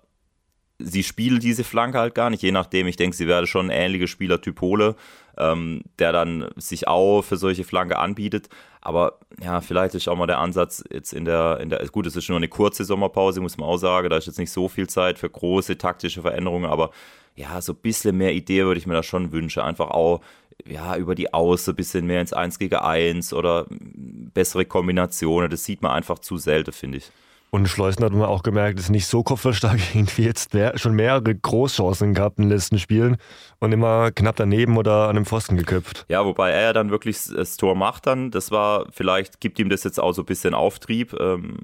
sie 0.80 1.04
spielen 1.04 1.39
diese 1.39 1.63
Flanke 1.63 1.98
halt 1.98 2.15
gar 2.15 2.30
nicht, 2.30 2.44
je 2.44 2.51
nachdem, 2.51 2.88
ich 2.88 2.98
denke, 2.98 3.15
sie 3.15 3.27
werden 3.27 3.48
schon 3.48 3.68
ein 3.68 3.77
ähnlicher 3.77 4.07
Spielertyp 4.07 4.62
Hole, 4.62 4.95
ähm, 5.38 5.81
der 6.00 6.12
dann 6.12 6.50
sich 6.56 6.88
auch 6.88 7.21
für 7.21 7.38
solche 7.38 7.63
Flanke 7.63 7.98
anbietet. 7.98 8.50
Aber 8.81 9.19
ja, 9.42 9.62
vielleicht 9.62 9.95
ist 9.95 10.07
auch 10.07 10.15
mal 10.15 10.27
der 10.27 10.39
Ansatz 10.39 10.83
jetzt 10.92 11.13
in 11.13 11.25
der, 11.25 11.60
in 11.60 11.69
der, 11.69 11.86
gut, 11.88 12.06
es 12.06 12.15
ist 12.15 12.30
nur 12.30 12.38
eine 12.38 12.48
kurze 12.48 12.86
Sommerpause, 12.86 13.42
muss 13.42 13.57
man 13.57 13.68
auch 13.68 13.77
sagen, 13.77 14.10
da 14.10 14.18
ist 14.18 14.27
jetzt 14.27 14.39
nicht 14.39 14.51
so 14.51 14.68
viel 14.68 14.88
Zeit 14.88 15.18
für 15.19 15.30
große 15.30 15.77
taktische 15.77 16.21
Veränderungen, 16.21 16.69
aber 16.69 16.92
ja, 17.36 17.62
so 17.62 17.74
ein 17.74 17.80
bisschen 17.81 18.18
mehr 18.18 18.33
Idee 18.33 18.65
würde 18.65 18.80
ich 18.80 18.88
mir 18.88 18.95
da 18.95 19.03
schon 19.03 19.31
wünschen. 19.31 19.62
Einfach 19.62 19.92
auch, 19.92 20.21
ja, 20.65 20.95
über 20.95 21.15
die 21.15 21.33
Außen 21.33 21.74
ein 21.74 21.75
bisschen 21.75 22.06
mehr 22.06 22.21
ins 22.21 22.33
1 22.33 22.59
gegen 22.59 22.75
1 22.75 23.33
oder 23.33 23.65
bessere 23.69 24.65
Kombinationen. 24.65 25.50
Das 25.50 25.63
sieht 25.63 25.81
man 25.81 25.92
einfach 25.92 26.19
zu 26.19 26.38
selten, 26.38 26.71
finde 26.71 26.98
ich. 27.00 27.12
Und 27.50 27.68
Schleusen 27.68 28.04
hat 28.04 28.12
man 28.12 28.24
auch 28.24 28.44
gemerkt, 28.44 28.77
ist 28.77 28.89
nicht 28.89 29.07
so 29.07 29.24
kopfballstark 29.24 29.80
irgendwie 29.94 30.24
jetzt 30.24 30.54
mehr, 30.54 30.77
schon 30.77 30.94
mehrere 30.94 31.33
Großchancen 31.33 32.13
gehabt 32.13 32.39
in 32.39 32.45
den 32.45 32.51
letzten 32.51 32.77
Spielen 32.77 33.18
und 33.59 33.71
immer 33.71 34.12
knapp 34.12 34.36
daneben 34.36 34.77
oder 34.77 35.04
an 35.04 35.15
einem 35.15 35.25
Pfosten 35.25 35.56
geköpft. 35.56 36.06
Ja, 36.09 36.25
wobei 36.25 36.51
er 36.51 36.62
ja 36.62 36.74
dann 36.74 36.92
wirklich 36.92 37.18
das 37.33 37.56
Tor 37.56 37.75
macht 37.75 38.06
dann. 38.06 38.31
Das 38.31 38.51
war, 38.51 38.88
vielleicht 38.92 39.39
gibt 39.39 39.60
ihm 39.60 39.69
das 39.69 39.83
jetzt 39.83 40.00
auch 40.00 40.12
so 40.12 40.24
ein 40.24 40.25
bisschen 40.25 40.53
Auftrieb. 40.53 41.15
Ähm, 41.19 41.60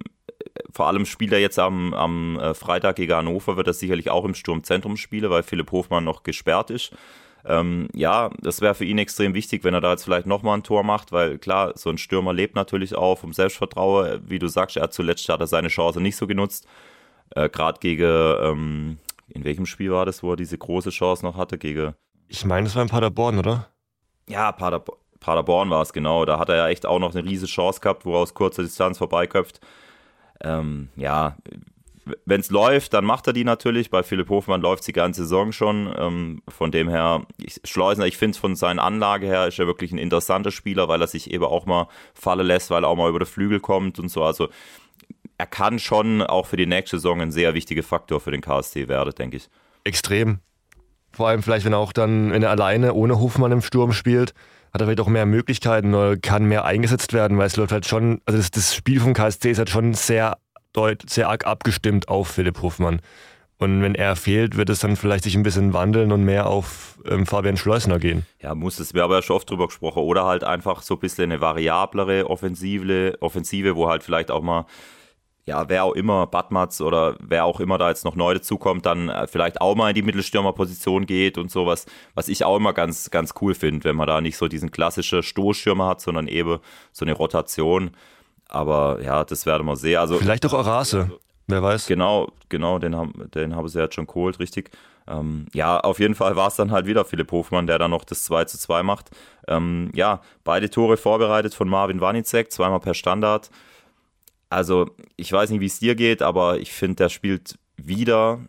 vor 0.72 0.88
allem 0.88 1.06
spielt 1.06 1.34
er 1.34 1.40
jetzt 1.40 1.60
am, 1.60 1.94
am 1.94 2.40
äh, 2.40 2.54
Freitag 2.54 2.96
gegen 2.96 3.14
Hannover, 3.14 3.58
wird 3.58 3.68
er 3.68 3.74
sicherlich 3.74 4.10
auch 4.10 4.24
im 4.24 4.36
Sturmzentrum 4.36 4.96
spielen, 4.96 5.30
weil 5.30 5.44
Philipp 5.44 5.72
Hofmann 5.72 6.06
noch 6.06 6.24
gesperrt 6.24 6.70
ist 6.70 6.94
ähm, 7.46 7.90
ja, 7.94 8.30
das 8.42 8.62
wäre 8.62 8.74
für 8.74 8.86
ihn 8.86 8.98
extrem 8.98 9.34
wichtig, 9.34 9.64
wenn 9.64 9.74
er 9.74 9.82
da 9.82 9.92
jetzt 9.92 10.06
vielleicht 10.06 10.28
nochmal 10.28 10.58
ein 10.58 10.64
Tor 10.64 10.84
macht, 10.84 11.12
weil 11.12 11.38
klar, 11.38 11.74
so 11.76 11.90
ein 11.90 11.98
Stürmer 11.98 12.34
lebt 12.34 12.56
natürlich 12.56 12.96
auch 12.96 13.18
vom 13.18 13.34
Selbstvertrauen. 13.34 14.22
Wie 14.26 14.40
du 14.40 14.48
sagst, 14.48 14.78
er 14.78 14.84
hat 14.84 14.94
zuletzt 14.94 15.28
hat 15.28 15.42
er 15.42 15.48
seine 15.48 15.68
Chance 15.68 16.00
nicht 16.00 16.16
so 16.16 16.26
genutzt. 16.26 16.68
Äh, 17.32 17.50
Gerade 17.50 17.80
gegen, 17.80 18.36
ähm, 18.42 18.98
in 19.28 19.44
welchem 19.44 19.66
Spiel 19.66 19.92
war 19.92 20.06
das, 20.06 20.24
wo 20.24 20.32
er 20.32 20.38
diese 20.38 20.58
große 20.58 20.92
Chance 20.92 21.26
noch 21.26 21.36
hatte? 21.36 21.58
Gegen. 21.58 21.94
Ich 22.28 22.46
meine, 22.46 22.66
das 22.66 22.76
war 22.76 22.84
in 22.84 22.90
Paderborn, 22.90 23.40
oder? 23.40 23.68
Ja, 24.30 24.52
Paderborn. 24.52 25.00
Paderborn 25.20 25.70
war 25.70 25.82
es 25.82 25.94
genau. 25.94 26.26
Da 26.26 26.38
hat 26.38 26.50
er 26.50 26.58
ja 26.58 26.68
echt 26.68 26.86
auch 26.86 27.00
noch 27.00 27.16
eine 27.16 27.24
riesige 27.24 27.50
Chance 27.50 27.80
gehabt, 27.80 28.06
wo 28.06 28.14
er 28.14 28.20
aus 28.20 28.34
kurzer 28.34 28.62
Distanz 28.62 28.98
vorbeiköpft. 28.98 29.62
Ähm, 30.42 30.90
ja, 30.98 31.38
wenn 32.26 32.42
es 32.42 32.50
läuft, 32.50 32.94
dann 32.94 33.06
macht 33.06 33.28
er 33.28 33.34
die 33.34 33.44
natürlich. 33.44 33.90
Bei 33.90 34.04
Philipp 34.04 34.30
Hofmann 34.30 34.62
läuft 34.62 34.86
die 34.88 34.94
ganze 34.94 35.24
Saison 35.24 35.52
schon. 35.52 35.94
Ähm, 35.98 36.42
von 36.48 36.72
dem 36.72 36.90
her, 36.90 37.26
ich, 37.38 37.60
Schleusner, 37.64 38.06
ich 38.06 38.18
finde 38.18 38.38
von 38.38 38.56
seiner 38.56 38.84
Anlage 38.84 39.28
her 39.28 39.48
ist 39.48 39.60
er 39.60 39.68
wirklich 39.68 39.92
ein 39.92 39.98
interessanter 39.98 40.52
Spieler, 40.52 40.88
weil 40.88 41.02
er 41.02 41.08
sich 41.08 41.32
eben 41.32 41.46
auch 41.46 41.66
mal 41.66 41.88
fallen 42.14 42.46
lässt, 42.46 42.70
weil 42.70 42.84
er 42.84 42.90
auch 42.90 42.96
mal 42.96 43.10
über 43.10 43.20
den 43.20 43.26
Flügel 43.26 43.60
kommt 43.60 44.00
und 44.00 44.10
so. 44.10 44.24
Also 44.24 44.50
er 45.38 45.48
kann 45.48 45.80
schon 45.80 46.22
auch 46.22 46.46
für 46.46 46.58
die 46.58 46.66
nächste 46.66 46.98
Saison 46.98 47.22
ein 47.22 47.32
sehr 47.32 47.54
wichtiger 47.54 47.84
Faktor 47.84 48.20
für 48.20 48.32
den 48.32 48.42
KST 48.42 48.88
werden, 48.88 49.14
denke 49.16 49.38
ich. 49.38 49.50
Extrem. 49.84 50.40
Vor 51.12 51.28
allem 51.28 51.44
vielleicht, 51.44 51.66
wenn 51.66 51.74
er 51.74 51.80
auch 51.80 51.94
dann, 51.94 52.32
wenn 52.32 52.44
er 52.44 52.50
alleine 52.50 52.94
ohne 52.94 53.20
Hofmann 53.20 53.52
im 53.52 53.62
Sturm 53.62 53.94
spielt, 53.94 54.34
hat 54.74 54.82
er 54.82 54.88
vielleicht 54.88 55.02
auch 55.02 55.08
mehr 55.08 55.28
Möglichkeiten 55.28 55.94
oder 55.94 56.18
kann 56.18 56.46
mehr 56.46 56.66
eingesetzt 56.66 57.14
werden, 57.14 57.38
weil 57.38 57.46
es 57.46 57.56
läuft 57.56 57.72
halt 57.72 57.86
schon, 57.86 58.22
also 58.26 58.38
das, 58.40 58.50
das 58.50 58.76
Spiel 58.76 59.00
vom 59.00 59.14
KSC 59.14 59.52
ist 59.52 59.60
halt 59.60 59.70
schon 59.70 59.94
sehr 59.94 60.38
deut 60.74 61.10
sehr 61.10 61.30
arg 61.30 61.46
abgestimmt 61.46 62.10
auf 62.10 62.28
Philipp 62.28 62.62
Hofmann. 62.62 63.02
Und 63.64 63.82
wenn 63.82 63.96
er 63.96 64.16
fehlt, 64.18 64.58
wird 64.58 64.70
es 64.70 64.80
dann 64.80 64.98
vielleicht 64.98 65.24
sich 65.24 65.36
ein 65.36 65.44
bisschen 65.44 65.74
wandeln 65.74 66.12
und 66.12 66.26
mehr 66.26 66.48
auf 66.48 67.00
ähm, 67.08 67.26
Fabian 67.26 67.56
Schleusner 67.56 67.98
gehen. 67.98 68.26
Ja, 68.42 68.56
muss 68.56 68.80
es. 68.80 68.94
Wir 68.94 69.04
haben 69.04 69.12
ja 69.12 69.22
schon 69.22 69.38
oft 69.38 69.50
drüber 69.50 69.68
gesprochen. 69.68 70.00
Oder 70.00 70.26
halt 70.26 70.44
einfach 70.44 70.82
so 70.82 70.96
ein 70.96 71.00
bisschen 71.00 71.32
eine 71.32 71.40
variablere 71.40 72.30
Offensive, 72.30 73.16
Offensive 73.22 73.76
wo 73.78 73.88
halt 73.88 74.04
vielleicht 74.04 74.32
auch 74.32 74.42
mal, 74.42 74.66
ja, 75.46 75.70
wer 75.70 75.86
auch 75.86 75.94
immer, 75.94 76.28
Badmatz 76.28 76.82
oder 76.82 77.16
wer 77.20 77.46
auch 77.46 77.62
immer 77.62 77.78
da 77.78 77.88
jetzt 77.88 78.04
noch 78.04 78.16
neu 78.16 78.34
dazukommt, 78.34 78.86
dann 78.86 79.08
äh, 79.08 79.28
vielleicht 79.28 79.62
auch 79.62 79.76
mal 79.76 79.90
in 79.90 79.96
die 79.96 80.02
Mittelstürmerposition 80.02 81.06
geht 81.06 81.38
und 81.38 81.50
sowas. 81.50 81.86
Was 82.16 82.28
ich 82.28 82.44
auch 82.44 82.58
immer 82.58 82.74
ganz, 82.74 83.12
ganz 83.12 83.34
cool 83.40 83.56
finde, 83.56 83.86
wenn 83.86 83.96
man 83.96 84.08
da 84.08 84.20
nicht 84.20 84.36
so 84.36 84.50
diesen 84.50 84.72
klassischen 84.72 85.24
Stoßstürmer 85.24 85.88
hat, 85.88 86.02
sondern 86.02 86.28
eben 86.28 86.60
so 86.92 87.06
eine 87.06 87.14
Rotation. 87.14 87.92
Aber 88.50 89.00
ja, 89.02 89.24
das 89.24 89.46
werden 89.46 89.66
wir 89.66 89.76
sehen. 89.76 89.98
Also, 89.98 90.18
Vielleicht 90.18 90.46
auch 90.46 90.54
Arase, 90.54 91.12
wer 91.48 91.64
weiß. 91.64 91.88
Genau, 91.88 92.32
genau, 92.50 92.80
den 92.80 92.96
haben, 92.96 93.14
den 93.34 93.56
haben 93.56 93.68
sie 93.68 93.80
jetzt 93.80 93.96
schon 93.96 94.08
geholt, 94.08 94.40
richtig. 94.40 94.72
Ähm, 95.08 95.48
ja, 95.54 95.80
auf 95.80 96.00
jeden 96.00 96.16
Fall 96.16 96.36
war 96.36 96.48
es 96.48 96.56
dann 96.56 96.72
halt 96.72 96.86
wieder 96.86 97.04
Philipp 97.04 97.32
Hofmann, 97.32 97.68
der 97.68 97.78
dann 97.78 97.92
noch 97.92 98.06
das 98.06 98.24
2 98.24 98.46
zu 98.46 98.58
2 98.58 98.84
macht. 98.84 99.10
Ähm, 99.48 99.92
ja, 99.94 100.22
beide 100.44 100.70
Tore 100.70 100.98
vorbereitet 100.98 101.54
von 101.54 101.68
Marvin 101.68 102.00
Wanicek, 102.00 102.52
zweimal 102.52 102.80
per 102.80 102.94
Standard. 102.94 103.50
Also, 104.50 104.92
ich 105.18 105.32
weiß 105.32 105.50
nicht, 105.50 105.60
wie 105.60 105.66
es 105.66 105.80
dir 105.80 105.96
geht, 105.96 106.22
aber 106.22 106.60
ich 106.60 106.72
finde, 106.72 106.96
der 106.96 107.10
spielt 107.10 107.58
wieder 107.76 108.40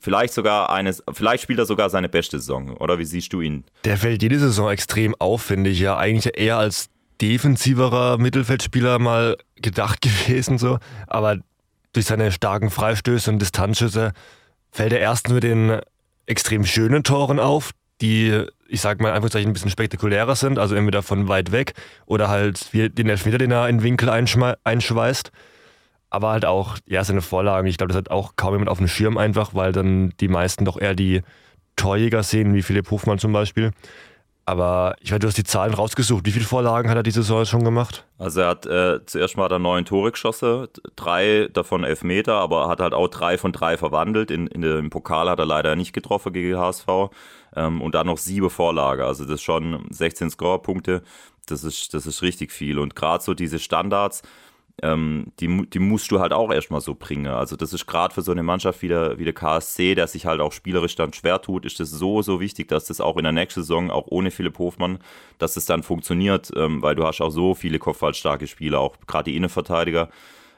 vielleicht 0.00 0.32
sogar 0.32 0.70
eines, 0.70 1.02
vielleicht 1.12 1.42
spielt 1.42 1.58
er 1.58 1.66
sogar 1.66 1.90
seine 1.90 2.08
beste 2.08 2.38
Saison, 2.38 2.76
oder 2.76 2.98
wie 2.98 3.04
siehst 3.04 3.32
du 3.32 3.40
ihn? 3.40 3.64
Der 3.84 3.96
fällt 3.96 4.22
jede 4.22 4.38
Saison 4.38 4.70
extrem 4.70 5.14
auf, 5.18 5.42
finde 5.42 5.70
ich. 5.70 5.80
Ja, 5.80 5.96
eigentlich 5.96 6.38
eher 6.38 6.56
als 6.56 6.88
defensiverer 7.20 8.18
Mittelfeldspieler 8.18 8.98
mal 8.98 9.36
gedacht 9.56 10.00
gewesen, 10.28 10.58
so. 10.58 10.78
Aber 11.06 11.38
durch 11.92 12.06
seine 12.06 12.32
starken 12.32 12.70
Freistöße 12.70 13.30
und 13.30 13.38
Distanzschüsse 13.38 14.12
fällt 14.70 14.92
er 14.92 15.00
erstens 15.00 15.34
mit 15.34 15.42
den 15.42 15.80
extrem 16.26 16.64
schönen 16.64 17.02
Toren 17.02 17.40
auf, 17.40 17.72
die, 18.00 18.44
ich 18.68 18.80
sag 18.80 19.00
mal, 19.00 19.12
einfach 19.12 19.34
ein 19.34 19.52
bisschen 19.52 19.70
spektakulärer 19.70 20.36
sind, 20.36 20.58
also 20.58 20.74
entweder 20.74 21.02
von 21.02 21.28
weit 21.28 21.52
weg 21.52 21.72
oder 22.06 22.28
halt 22.28 22.68
wie 22.72 22.88
den 22.88 23.08
Elfmeter, 23.08 23.38
den 23.38 23.50
er 23.50 23.68
in 23.68 23.82
Winkel 23.82 24.08
einschweißt. 24.10 25.32
Aber 26.10 26.30
halt 26.30 26.44
auch, 26.44 26.78
ja, 26.86 27.04
seine 27.04 27.20
Vorlagen. 27.20 27.66
Ich 27.68 27.76
glaube, 27.76 27.92
das 27.92 27.98
hat 27.98 28.10
auch 28.10 28.34
kaum 28.36 28.54
jemand 28.54 28.70
auf 28.70 28.78
dem 28.78 28.88
Schirm 28.88 29.18
einfach, 29.18 29.54
weil 29.54 29.72
dann 29.72 30.14
die 30.20 30.28
meisten 30.28 30.64
doch 30.64 30.80
eher 30.80 30.94
die 30.94 31.22
Torjäger 31.76 32.22
sehen, 32.22 32.54
wie 32.54 32.62
Philipp 32.62 32.90
Hofmann 32.90 33.18
zum 33.18 33.32
Beispiel. 33.32 33.72
Aber 34.48 34.96
ich 35.02 35.12
weiß, 35.12 35.18
du 35.18 35.26
hast 35.26 35.36
die 35.36 35.44
Zahlen 35.44 35.74
rausgesucht. 35.74 36.24
Wie 36.24 36.30
viele 36.30 36.46
Vorlagen 36.46 36.88
hat 36.88 36.96
er 36.96 37.02
diese 37.02 37.20
Saison 37.20 37.44
schon 37.44 37.64
gemacht? 37.64 38.06
Also 38.16 38.40
er 38.40 38.46
hat 38.46 38.64
äh, 38.64 39.04
zuerst 39.04 39.36
mal 39.36 39.46
da 39.46 39.58
neun 39.58 39.84
Tore 39.84 40.10
geschossen, 40.10 40.68
drei 40.96 41.50
davon 41.52 41.84
elf 41.84 42.02
Meter, 42.02 42.36
aber 42.36 42.66
hat 42.66 42.80
halt 42.80 42.94
auch 42.94 43.08
drei 43.08 43.36
von 43.36 43.52
drei 43.52 43.76
verwandelt. 43.76 44.30
In, 44.30 44.46
in 44.46 44.62
dem 44.62 44.88
Pokal 44.88 45.28
hat 45.28 45.38
er 45.38 45.44
leider 45.44 45.76
nicht 45.76 45.92
getroffen 45.92 46.32
gegen 46.32 46.56
HSV. 46.56 46.86
Ähm, 47.56 47.82
und 47.82 47.94
dann 47.94 48.06
noch 48.06 48.16
sieben 48.16 48.48
Vorlagen. 48.48 49.02
Also 49.02 49.24
das 49.24 49.34
ist 49.34 49.42
schon 49.42 49.86
16 49.90 50.30
Scorepunkte. 50.30 51.02
Das 51.44 51.62
ist, 51.62 51.92
das 51.92 52.06
ist 52.06 52.22
richtig 52.22 52.50
viel. 52.50 52.78
Und 52.78 52.96
gerade 52.96 53.22
so 53.22 53.34
diese 53.34 53.58
Standards, 53.58 54.22
ähm, 54.82 55.32
die, 55.40 55.66
die 55.68 55.78
musst 55.78 56.10
du 56.10 56.20
halt 56.20 56.32
auch 56.32 56.52
erstmal 56.52 56.80
so 56.80 56.94
bringen. 56.94 57.26
Also 57.26 57.56
das 57.56 57.72
ist 57.72 57.86
gerade 57.86 58.14
für 58.14 58.22
so 58.22 58.32
eine 58.32 58.42
Mannschaft 58.42 58.80
wie 58.82 58.88
der, 58.88 59.18
wie 59.18 59.24
der 59.24 59.32
KSC, 59.32 59.94
der 59.94 60.06
sich 60.06 60.26
halt 60.26 60.40
auch 60.40 60.52
spielerisch 60.52 60.94
dann 60.94 61.12
schwer 61.12 61.40
tut, 61.40 61.64
ist 61.64 61.80
das 61.80 61.90
so, 61.90 62.22
so 62.22 62.40
wichtig, 62.40 62.68
dass 62.68 62.84
das 62.84 63.00
auch 63.00 63.16
in 63.16 63.24
der 63.24 63.32
nächsten 63.32 63.62
Saison, 63.62 63.90
auch 63.90 64.06
ohne 64.08 64.30
Philipp 64.30 64.58
Hofmann, 64.58 64.98
dass 65.38 65.54
das 65.54 65.66
dann 65.66 65.82
funktioniert, 65.82 66.50
ähm, 66.56 66.80
weil 66.80 66.94
du 66.94 67.04
hast 67.04 67.20
auch 67.20 67.30
so 67.30 67.54
viele 67.54 67.78
kopfballstarke 67.78 68.46
Spieler, 68.46 68.78
auch 68.78 68.96
gerade 69.06 69.30
die 69.30 69.36
Innenverteidiger. 69.36 70.10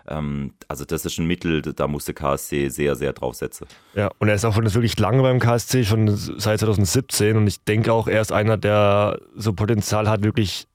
Ähm, 0.07 0.53
also 0.69 0.85
das 0.85 1.07
ist 1.07 1.19
ein 1.19 1.27
Mittel, 1.27 1.63
da 1.63 1.89
muss 1.89 2.05
der 2.05 2.15
KSC 2.15 2.69
sehr, 2.69 2.97
sehr 2.97 3.15
drauf 3.15 3.37
setzen. 3.37 3.67
Ja, 3.95 4.11
und 4.19 4.29
er 4.29 4.35
ist 4.35 4.45
auch 4.45 4.55
schon 4.55 4.73
wirklich 4.73 4.99
lange 4.99 5.23
beim 5.23 5.39
KSC, 5.39 5.85
schon 5.85 6.09
seit 6.15 6.61
2017 6.61 7.37
und 7.37 7.47
ich 7.47 7.65
denke 7.65 7.93
auch, 7.93 8.07
er 8.07 8.21
ist 8.21 8.33
einer, 8.33 8.59
der 8.59 9.19
so 9.35 9.55
Potenzial 9.55 10.09
hat, 10.09 10.23
wirklich 10.23 10.67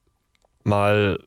mal 0.64 1.20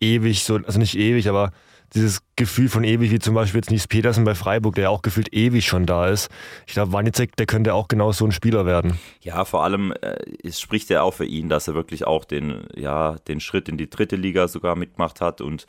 ewig, 0.00 0.44
so, 0.44 0.56
also 0.56 0.78
nicht 0.78 0.96
ewig, 0.96 1.28
aber 1.28 1.52
dieses 1.94 2.20
Gefühl 2.36 2.68
von 2.68 2.84
ewig, 2.84 3.10
wie 3.10 3.18
zum 3.18 3.34
Beispiel 3.34 3.60
jetzt 3.60 3.70
Nies 3.70 3.88
Petersen 3.88 4.24
bei 4.24 4.34
Freiburg, 4.34 4.74
der 4.74 4.84
ja 4.84 4.90
auch 4.90 5.02
gefühlt 5.02 5.32
ewig 5.32 5.66
schon 5.66 5.86
da 5.86 6.08
ist. 6.08 6.28
Ich 6.66 6.74
glaube, 6.74 6.92
Wanizek, 6.92 7.34
der 7.36 7.46
könnte 7.46 7.72
auch 7.72 7.88
genau 7.88 8.12
so 8.12 8.26
ein 8.26 8.32
Spieler 8.32 8.66
werden. 8.66 8.98
Ja, 9.20 9.44
vor 9.44 9.64
allem, 9.64 9.92
äh, 10.02 10.16
es 10.42 10.60
spricht 10.60 10.90
ja 10.90 11.02
auch 11.02 11.14
für 11.14 11.24
ihn, 11.24 11.48
dass 11.48 11.68
er 11.68 11.74
wirklich 11.74 12.06
auch 12.06 12.24
den, 12.24 12.66
ja, 12.74 13.16
den 13.26 13.40
Schritt 13.40 13.68
in 13.68 13.78
die 13.78 13.88
dritte 13.88 14.16
Liga 14.16 14.48
sogar 14.48 14.76
mitgemacht 14.76 15.20
hat 15.20 15.40
und 15.40 15.66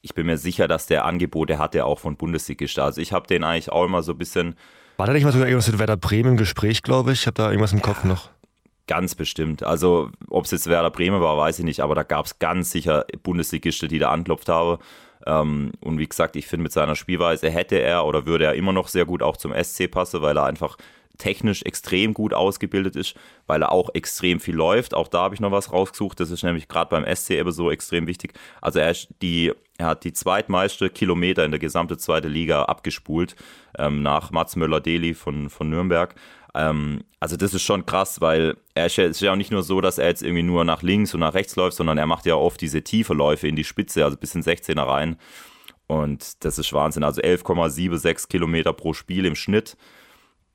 ich 0.00 0.14
bin 0.14 0.26
mir 0.26 0.38
sicher, 0.38 0.68
dass 0.68 0.86
der 0.86 1.04
Angebote 1.04 1.58
hat 1.58 1.74
er 1.74 1.86
auch 1.86 1.98
von 1.98 2.16
Bundesligist. 2.16 2.78
Also 2.78 3.00
ich 3.00 3.12
habe 3.12 3.26
den 3.26 3.44
eigentlich 3.44 3.70
auch 3.70 3.84
immer 3.84 4.02
so 4.02 4.12
ein 4.12 4.18
bisschen. 4.18 4.54
War 4.96 5.06
da 5.06 5.12
nicht 5.12 5.24
mal 5.24 5.32
sogar 5.32 5.48
irgendwas 5.48 5.68
mit 5.70 5.78
Werder 5.78 5.96
Bremen 5.96 6.30
im 6.32 6.36
Gespräch, 6.36 6.82
glaube 6.82 7.12
ich? 7.12 7.20
Ich 7.20 7.26
habe 7.26 7.34
da 7.34 7.50
irgendwas 7.50 7.72
im 7.72 7.82
Kopf 7.82 8.04
noch. 8.04 8.30
Ganz 8.88 9.14
bestimmt. 9.14 9.62
Also, 9.62 10.10
ob 10.28 10.46
es 10.46 10.50
jetzt 10.50 10.66
Werder 10.66 10.90
Bremen 10.90 11.20
war, 11.20 11.36
weiß 11.36 11.58
ich 11.58 11.64
nicht, 11.64 11.80
aber 11.80 11.94
da 11.94 12.02
gab 12.02 12.24
es 12.24 12.38
ganz 12.38 12.70
sicher 12.70 13.04
Bundesligisten, 13.22 13.88
die 13.88 13.98
da 13.98 14.10
anklopft 14.10 14.48
haben. 14.48 14.82
Ähm, 15.26 15.72
und 15.80 15.98
wie 15.98 16.08
gesagt, 16.08 16.36
ich 16.36 16.46
finde, 16.46 16.62
mit 16.62 16.72
seiner 16.72 16.96
Spielweise 16.96 17.50
hätte 17.50 17.78
er 17.78 18.06
oder 18.06 18.24
würde 18.24 18.46
er 18.46 18.54
immer 18.54 18.72
noch 18.72 18.88
sehr 18.88 19.04
gut 19.04 19.22
auch 19.22 19.36
zum 19.36 19.52
SC 19.52 19.90
passen, 19.90 20.22
weil 20.22 20.38
er 20.38 20.44
einfach 20.44 20.78
technisch 21.18 21.62
extrem 21.64 22.14
gut 22.14 22.32
ausgebildet 22.32 22.96
ist, 22.96 23.14
weil 23.46 23.62
er 23.62 23.72
auch 23.72 23.90
extrem 23.92 24.40
viel 24.40 24.54
läuft. 24.54 24.94
Auch 24.94 25.08
da 25.08 25.22
habe 25.22 25.34
ich 25.34 25.40
noch 25.40 25.52
was 25.52 25.72
rausgesucht. 25.72 26.18
Das 26.20 26.30
ist 26.30 26.44
nämlich 26.44 26.68
gerade 26.68 26.88
beim 26.88 27.04
SC 27.14 27.32
eben 27.32 27.52
so 27.52 27.70
extrem 27.70 28.06
wichtig. 28.06 28.32
Also 28.62 28.78
er, 28.78 28.94
die, 29.20 29.52
er 29.76 29.86
hat 29.86 30.04
die 30.04 30.12
zweitmeiste 30.14 30.88
Kilometer 30.88 31.44
in 31.44 31.50
der 31.50 31.60
gesamten 31.60 31.98
zweiten 31.98 32.30
Liga 32.30 32.62
abgespult 32.62 33.36
ähm, 33.76 34.02
nach 34.02 34.30
Mats 34.30 34.56
Möller-Deli 34.56 35.12
von, 35.12 35.50
von 35.50 35.68
Nürnberg. 35.68 36.14
Ähm, 36.58 37.04
also 37.20 37.36
das 37.36 37.54
ist 37.54 37.62
schon 37.62 37.86
krass, 37.86 38.20
weil 38.20 38.56
er 38.74 38.86
ist 38.86 38.96
ja, 38.96 39.04
ist 39.04 39.20
ja 39.20 39.32
auch 39.32 39.36
nicht 39.36 39.52
nur 39.52 39.62
so, 39.62 39.80
dass 39.80 39.98
er 39.98 40.08
jetzt 40.08 40.22
irgendwie 40.22 40.42
nur 40.42 40.64
nach 40.64 40.82
links 40.82 41.14
und 41.14 41.20
nach 41.20 41.34
rechts 41.34 41.54
läuft, 41.54 41.76
sondern 41.76 41.98
er 41.98 42.06
macht 42.06 42.26
ja 42.26 42.34
oft 42.34 42.60
diese 42.60 42.82
tiefe 42.82 43.14
Läufe 43.14 43.46
in 43.46 43.54
die 43.54 43.64
Spitze, 43.64 44.04
also 44.04 44.16
bis 44.16 44.34
in 44.34 44.42
16er 44.42 44.86
rein. 44.86 45.16
Und 45.86 46.44
das 46.44 46.58
ist 46.58 46.72
Wahnsinn. 46.72 47.04
Also 47.04 47.22
11,76 47.22 48.28
Kilometer 48.28 48.72
pro 48.72 48.92
Spiel 48.92 49.24
im 49.24 49.36
Schnitt. 49.36 49.76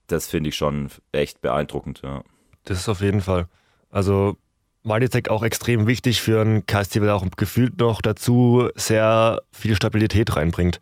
Das 0.07 0.27
finde 0.27 0.50
ich 0.50 0.57
schon 0.57 0.89
echt 1.13 1.41
beeindruckend, 1.41 2.01
ja. 2.03 2.24
Das 2.65 2.79
ist 2.79 2.89
auf 2.89 3.01
jeden 3.01 3.22
Fall. 3.22 3.48
Also 3.89 4.38
Magnetek 4.83 5.29
auch 5.29 5.43
extrem 5.43 5.88
wichtig 5.88 6.22
für 6.22 6.41
ein 6.41 6.65
KST, 6.65 7.00
weil 7.00 7.07
er 7.07 7.15
auch 7.15 7.25
gefühlt 7.38 7.79
noch 7.79 8.01
dazu 8.01 8.69
sehr 8.75 9.41
viel 9.51 9.75
Stabilität 9.75 10.36
reinbringt. 10.36 10.81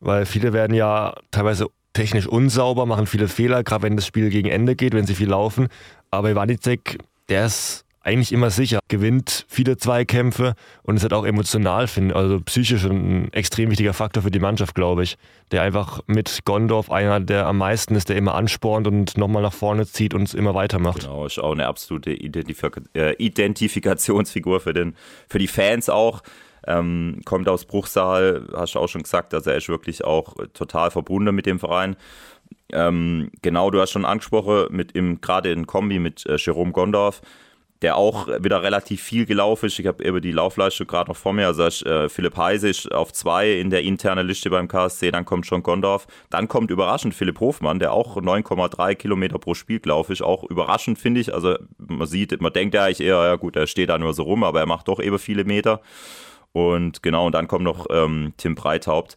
Weil 0.00 0.26
viele 0.26 0.52
werden 0.52 0.74
ja 0.74 1.14
teilweise 1.30 1.68
technisch 1.92 2.26
unsauber, 2.26 2.86
machen 2.86 3.06
viele 3.06 3.28
Fehler, 3.28 3.62
gerade 3.64 3.82
wenn 3.82 3.96
das 3.96 4.06
Spiel 4.06 4.30
gegen 4.30 4.48
Ende 4.48 4.76
geht, 4.76 4.94
wenn 4.94 5.06
sie 5.06 5.14
viel 5.14 5.28
laufen. 5.28 5.68
Aber 6.10 6.30
Ivanicek, 6.30 6.98
der 7.28 7.46
ist 7.46 7.84
eigentlich 8.08 8.32
immer 8.32 8.48
sicher, 8.48 8.78
gewinnt 8.88 9.44
viele 9.48 9.76
Zweikämpfe 9.76 10.54
und 10.82 10.96
ist 10.96 11.02
halt 11.02 11.12
auch 11.12 11.26
emotional, 11.26 11.86
finde 11.88 12.16
also 12.16 12.40
psychisch 12.40 12.84
ein 12.84 13.30
extrem 13.34 13.70
wichtiger 13.70 13.92
Faktor 13.92 14.22
für 14.22 14.30
die 14.30 14.38
Mannschaft, 14.38 14.74
glaube 14.74 15.02
ich. 15.02 15.16
Der 15.50 15.62
einfach 15.62 16.00
mit 16.06 16.40
Gondorf 16.44 16.90
einer, 16.90 17.20
der 17.20 17.46
am 17.46 17.58
meisten 17.58 17.94
ist, 17.94 18.08
der 18.08 18.16
immer 18.16 18.34
anspornt 18.34 18.86
und 18.86 19.18
nochmal 19.18 19.42
nach 19.42 19.52
vorne 19.52 19.86
zieht 19.86 20.14
und 20.14 20.22
es 20.22 20.32
immer 20.32 20.54
weitermacht. 20.54 21.00
Genau, 21.00 21.26
ist 21.26 21.38
auch 21.38 21.52
eine 21.52 21.66
absolute 21.66 22.12
Identifik 22.12 22.80
äh, 22.94 23.14
Identifikationsfigur 23.14 24.60
für, 24.60 24.72
den, 24.72 24.94
für 25.28 25.38
die 25.38 25.48
Fans 25.48 25.90
auch. 25.90 26.22
Ähm, 26.68 27.22
kommt 27.24 27.48
aus 27.48 27.64
Bruchsal, 27.64 28.46
hast 28.54 28.74
du 28.74 28.78
auch 28.78 28.88
schon 28.88 29.02
gesagt, 29.02 29.32
also 29.32 29.48
er 29.48 29.56
ist 29.56 29.70
wirklich 29.70 30.04
auch 30.04 30.34
total 30.52 30.90
verbunden 30.90 31.34
mit 31.34 31.46
dem 31.46 31.58
Verein. 31.58 31.96
Ähm, 32.70 33.30
genau, 33.40 33.70
du 33.70 33.80
hast 33.80 33.92
schon 33.92 34.04
angesprochen, 34.04 34.66
mit 34.70 34.92
im, 34.92 35.22
gerade 35.22 35.50
in 35.50 35.66
Kombi 35.66 35.98
mit 35.98 36.26
äh, 36.26 36.36
Jerome 36.36 36.72
Gondorf, 36.72 37.22
der 37.80 37.96
auch 37.96 38.28
wieder 38.28 38.62
relativ 38.62 39.02
viel 39.02 39.24
gelaufen 39.24 39.66
ist. 39.66 39.78
Ich 39.78 39.86
habe 39.86 40.04
eben 40.04 40.20
die 40.20 40.32
Laufleistung 40.32 40.86
gerade 40.86 41.08
noch 41.08 41.16
vor 41.16 41.32
mir. 41.32 41.46
Also 41.46 41.62
äh, 41.86 42.10
Philipp 42.10 42.36
Heise 42.36 42.68
ist 42.68 42.92
auf 42.92 43.14
zwei 43.14 43.52
in 43.52 43.70
der 43.70 43.82
internen 43.84 44.26
Liste 44.26 44.50
beim 44.50 44.68
KSC, 44.68 45.10
dann 45.10 45.24
kommt 45.24 45.46
schon 45.46 45.62
Gondorf. 45.62 46.06
Dann 46.28 46.48
kommt 46.48 46.70
überraschend 46.70 47.14
Philipp 47.14 47.40
Hofmann, 47.40 47.78
der 47.78 47.94
auch 47.94 48.18
9,3 48.18 48.94
Kilometer 48.94 49.38
pro 49.38 49.54
Spiel 49.54 49.80
gelaufen 49.80 50.12
ist. 50.12 50.20
Auch 50.20 50.44
überraschend, 50.44 50.98
finde 50.98 51.22
ich. 51.22 51.32
Also 51.32 51.56
man 51.78 52.06
sieht, 52.06 52.38
man 52.42 52.52
denkt 52.52 52.74
ja 52.74 52.84
eigentlich 52.84 53.00
eher, 53.00 53.24
ja 53.24 53.36
gut, 53.36 53.56
er 53.56 53.66
steht 53.66 53.88
da 53.88 53.96
nur 53.96 54.12
so 54.12 54.24
rum, 54.24 54.44
aber 54.44 54.60
er 54.60 54.66
macht 54.66 54.88
doch 54.88 55.00
eben 55.00 55.18
viele 55.18 55.44
Meter. 55.44 55.80
Und 56.52 57.02
genau, 57.02 57.26
und 57.26 57.32
dann 57.32 57.48
kommt 57.48 57.64
noch 57.64 57.86
ähm, 57.90 58.32
Tim 58.36 58.54
Breithaupt. 58.54 59.16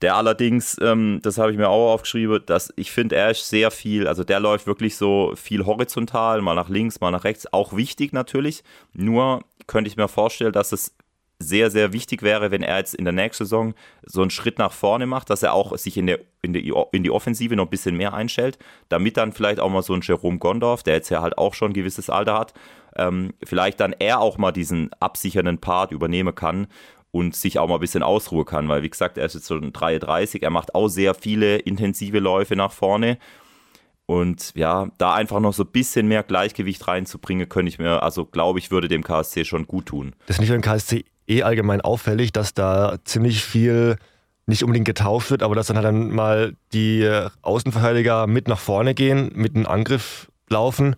Der 0.00 0.14
allerdings, 0.14 0.76
ähm, 0.80 1.18
das 1.22 1.38
habe 1.38 1.50
ich 1.50 1.58
mir 1.58 1.68
auch 1.68 1.92
aufgeschrieben, 1.92 2.40
dass 2.46 2.72
ich 2.76 2.92
finde, 2.92 3.16
er 3.16 3.32
ist 3.32 3.48
sehr 3.48 3.72
viel, 3.72 4.06
also 4.06 4.22
der 4.22 4.38
läuft 4.38 4.68
wirklich 4.68 4.96
so 4.96 5.32
viel 5.34 5.66
horizontal, 5.66 6.40
mal 6.40 6.54
nach 6.54 6.68
links, 6.68 7.00
mal 7.00 7.10
nach 7.10 7.24
rechts, 7.24 7.52
auch 7.52 7.74
wichtig 7.74 8.12
natürlich. 8.12 8.62
Nur 8.92 9.42
könnte 9.66 9.88
ich 9.88 9.96
mir 9.96 10.06
vorstellen, 10.06 10.52
dass 10.52 10.70
es 10.70 10.94
sehr, 11.40 11.70
sehr 11.70 11.92
wichtig 11.92 12.22
wäre, 12.22 12.50
wenn 12.50 12.62
er 12.62 12.78
jetzt 12.78 12.94
in 12.94 13.04
der 13.04 13.12
nächsten 13.12 13.44
Saison 13.44 13.74
so 14.04 14.22
einen 14.22 14.30
Schritt 14.30 14.58
nach 14.58 14.72
vorne 14.72 15.06
macht, 15.06 15.30
dass 15.30 15.42
er 15.42 15.52
auch 15.52 15.76
sich 15.78 15.96
in, 15.96 16.06
der, 16.06 16.18
in, 16.42 16.52
der, 16.52 16.62
in 16.92 17.02
die 17.02 17.10
Offensive 17.10 17.54
noch 17.54 17.66
ein 17.66 17.70
bisschen 17.70 17.96
mehr 17.96 18.12
einstellt, 18.12 18.58
damit 18.88 19.16
dann 19.16 19.32
vielleicht 19.32 19.60
auch 19.60 19.70
mal 19.70 19.82
so 19.82 19.94
ein 19.94 20.00
Jerome 20.02 20.38
Gondorf, 20.38 20.82
der 20.82 20.94
jetzt 20.94 21.10
ja 21.10 21.22
halt 21.22 21.38
auch 21.38 21.54
schon 21.54 21.70
ein 21.70 21.74
gewisses 21.74 22.10
Alter 22.10 22.38
hat, 22.38 22.54
ähm, 22.98 23.32
vielleicht 23.44 23.80
dann 23.80 23.94
er 23.98 24.20
auch 24.20 24.38
mal 24.38 24.52
diesen 24.52 24.90
absichernden 25.00 25.58
Part 25.58 25.92
übernehmen 25.92 26.34
kann 26.34 26.66
und 27.10 27.34
sich 27.34 27.58
auch 27.58 27.68
mal 27.68 27.74
ein 27.76 27.80
bisschen 27.80 28.02
ausruhen 28.02 28.44
kann, 28.44 28.68
weil 28.68 28.82
wie 28.82 28.90
gesagt, 28.90 29.18
er 29.18 29.26
ist 29.26 29.34
jetzt 29.34 29.48
schon 29.48 29.72
33, 29.72 30.42
er 30.42 30.50
macht 30.50 30.74
auch 30.74 30.88
sehr 30.88 31.14
viele 31.14 31.56
intensive 31.56 32.18
Läufe 32.18 32.56
nach 32.56 32.72
vorne 32.72 33.18
und 34.06 34.52
ja, 34.54 34.88
da 34.96 35.14
einfach 35.14 35.38
noch 35.40 35.52
so 35.52 35.64
ein 35.64 35.70
bisschen 35.70 36.08
mehr 36.08 36.22
Gleichgewicht 36.22 36.88
reinzubringen, 36.88 37.48
könnte 37.48 37.68
ich 37.68 37.78
mir, 37.78 38.02
also 38.02 38.24
glaube 38.24 38.58
ich, 38.58 38.70
würde 38.70 38.88
dem 38.88 39.04
KSC 39.04 39.44
schon 39.44 39.66
gut 39.66 39.86
tun. 39.86 40.14
Das 40.26 40.36
ist 40.36 40.40
nicht 40.40 40.48
für 40.48 40.54
den 40.54 40.62
KSC 40.62 41.04
eh 41.26 41.42
allgemein 41.42 41.82
auffällig, 41.82 42.32
dass 42.32 42.54
da 42.54 42.96
ziemlich 43.04 43.44
viel 43.44 43.96
nicht 44.46 44.62
unbedingt 44.62 44.86
getauscht 44.86 45.30
wird, 45.30 45.42
aber 45.42 45.54
dass 45.54 45.66
dann 45.66 45.76
halt 45.76 45.84
dann 45.84 46.08
mal 46.08 46.54
die 46.72 47.06
Außenverteidiger 47.42 48.26
mit 48.26 48.48
nach 48.48 48.58
vorne 48.58 48.94
gehen, 48.94 49.30
mit 49.34 49.54
einem 49.54 49.66
Angriff 49.66 50.30
laufen 50.48 50.96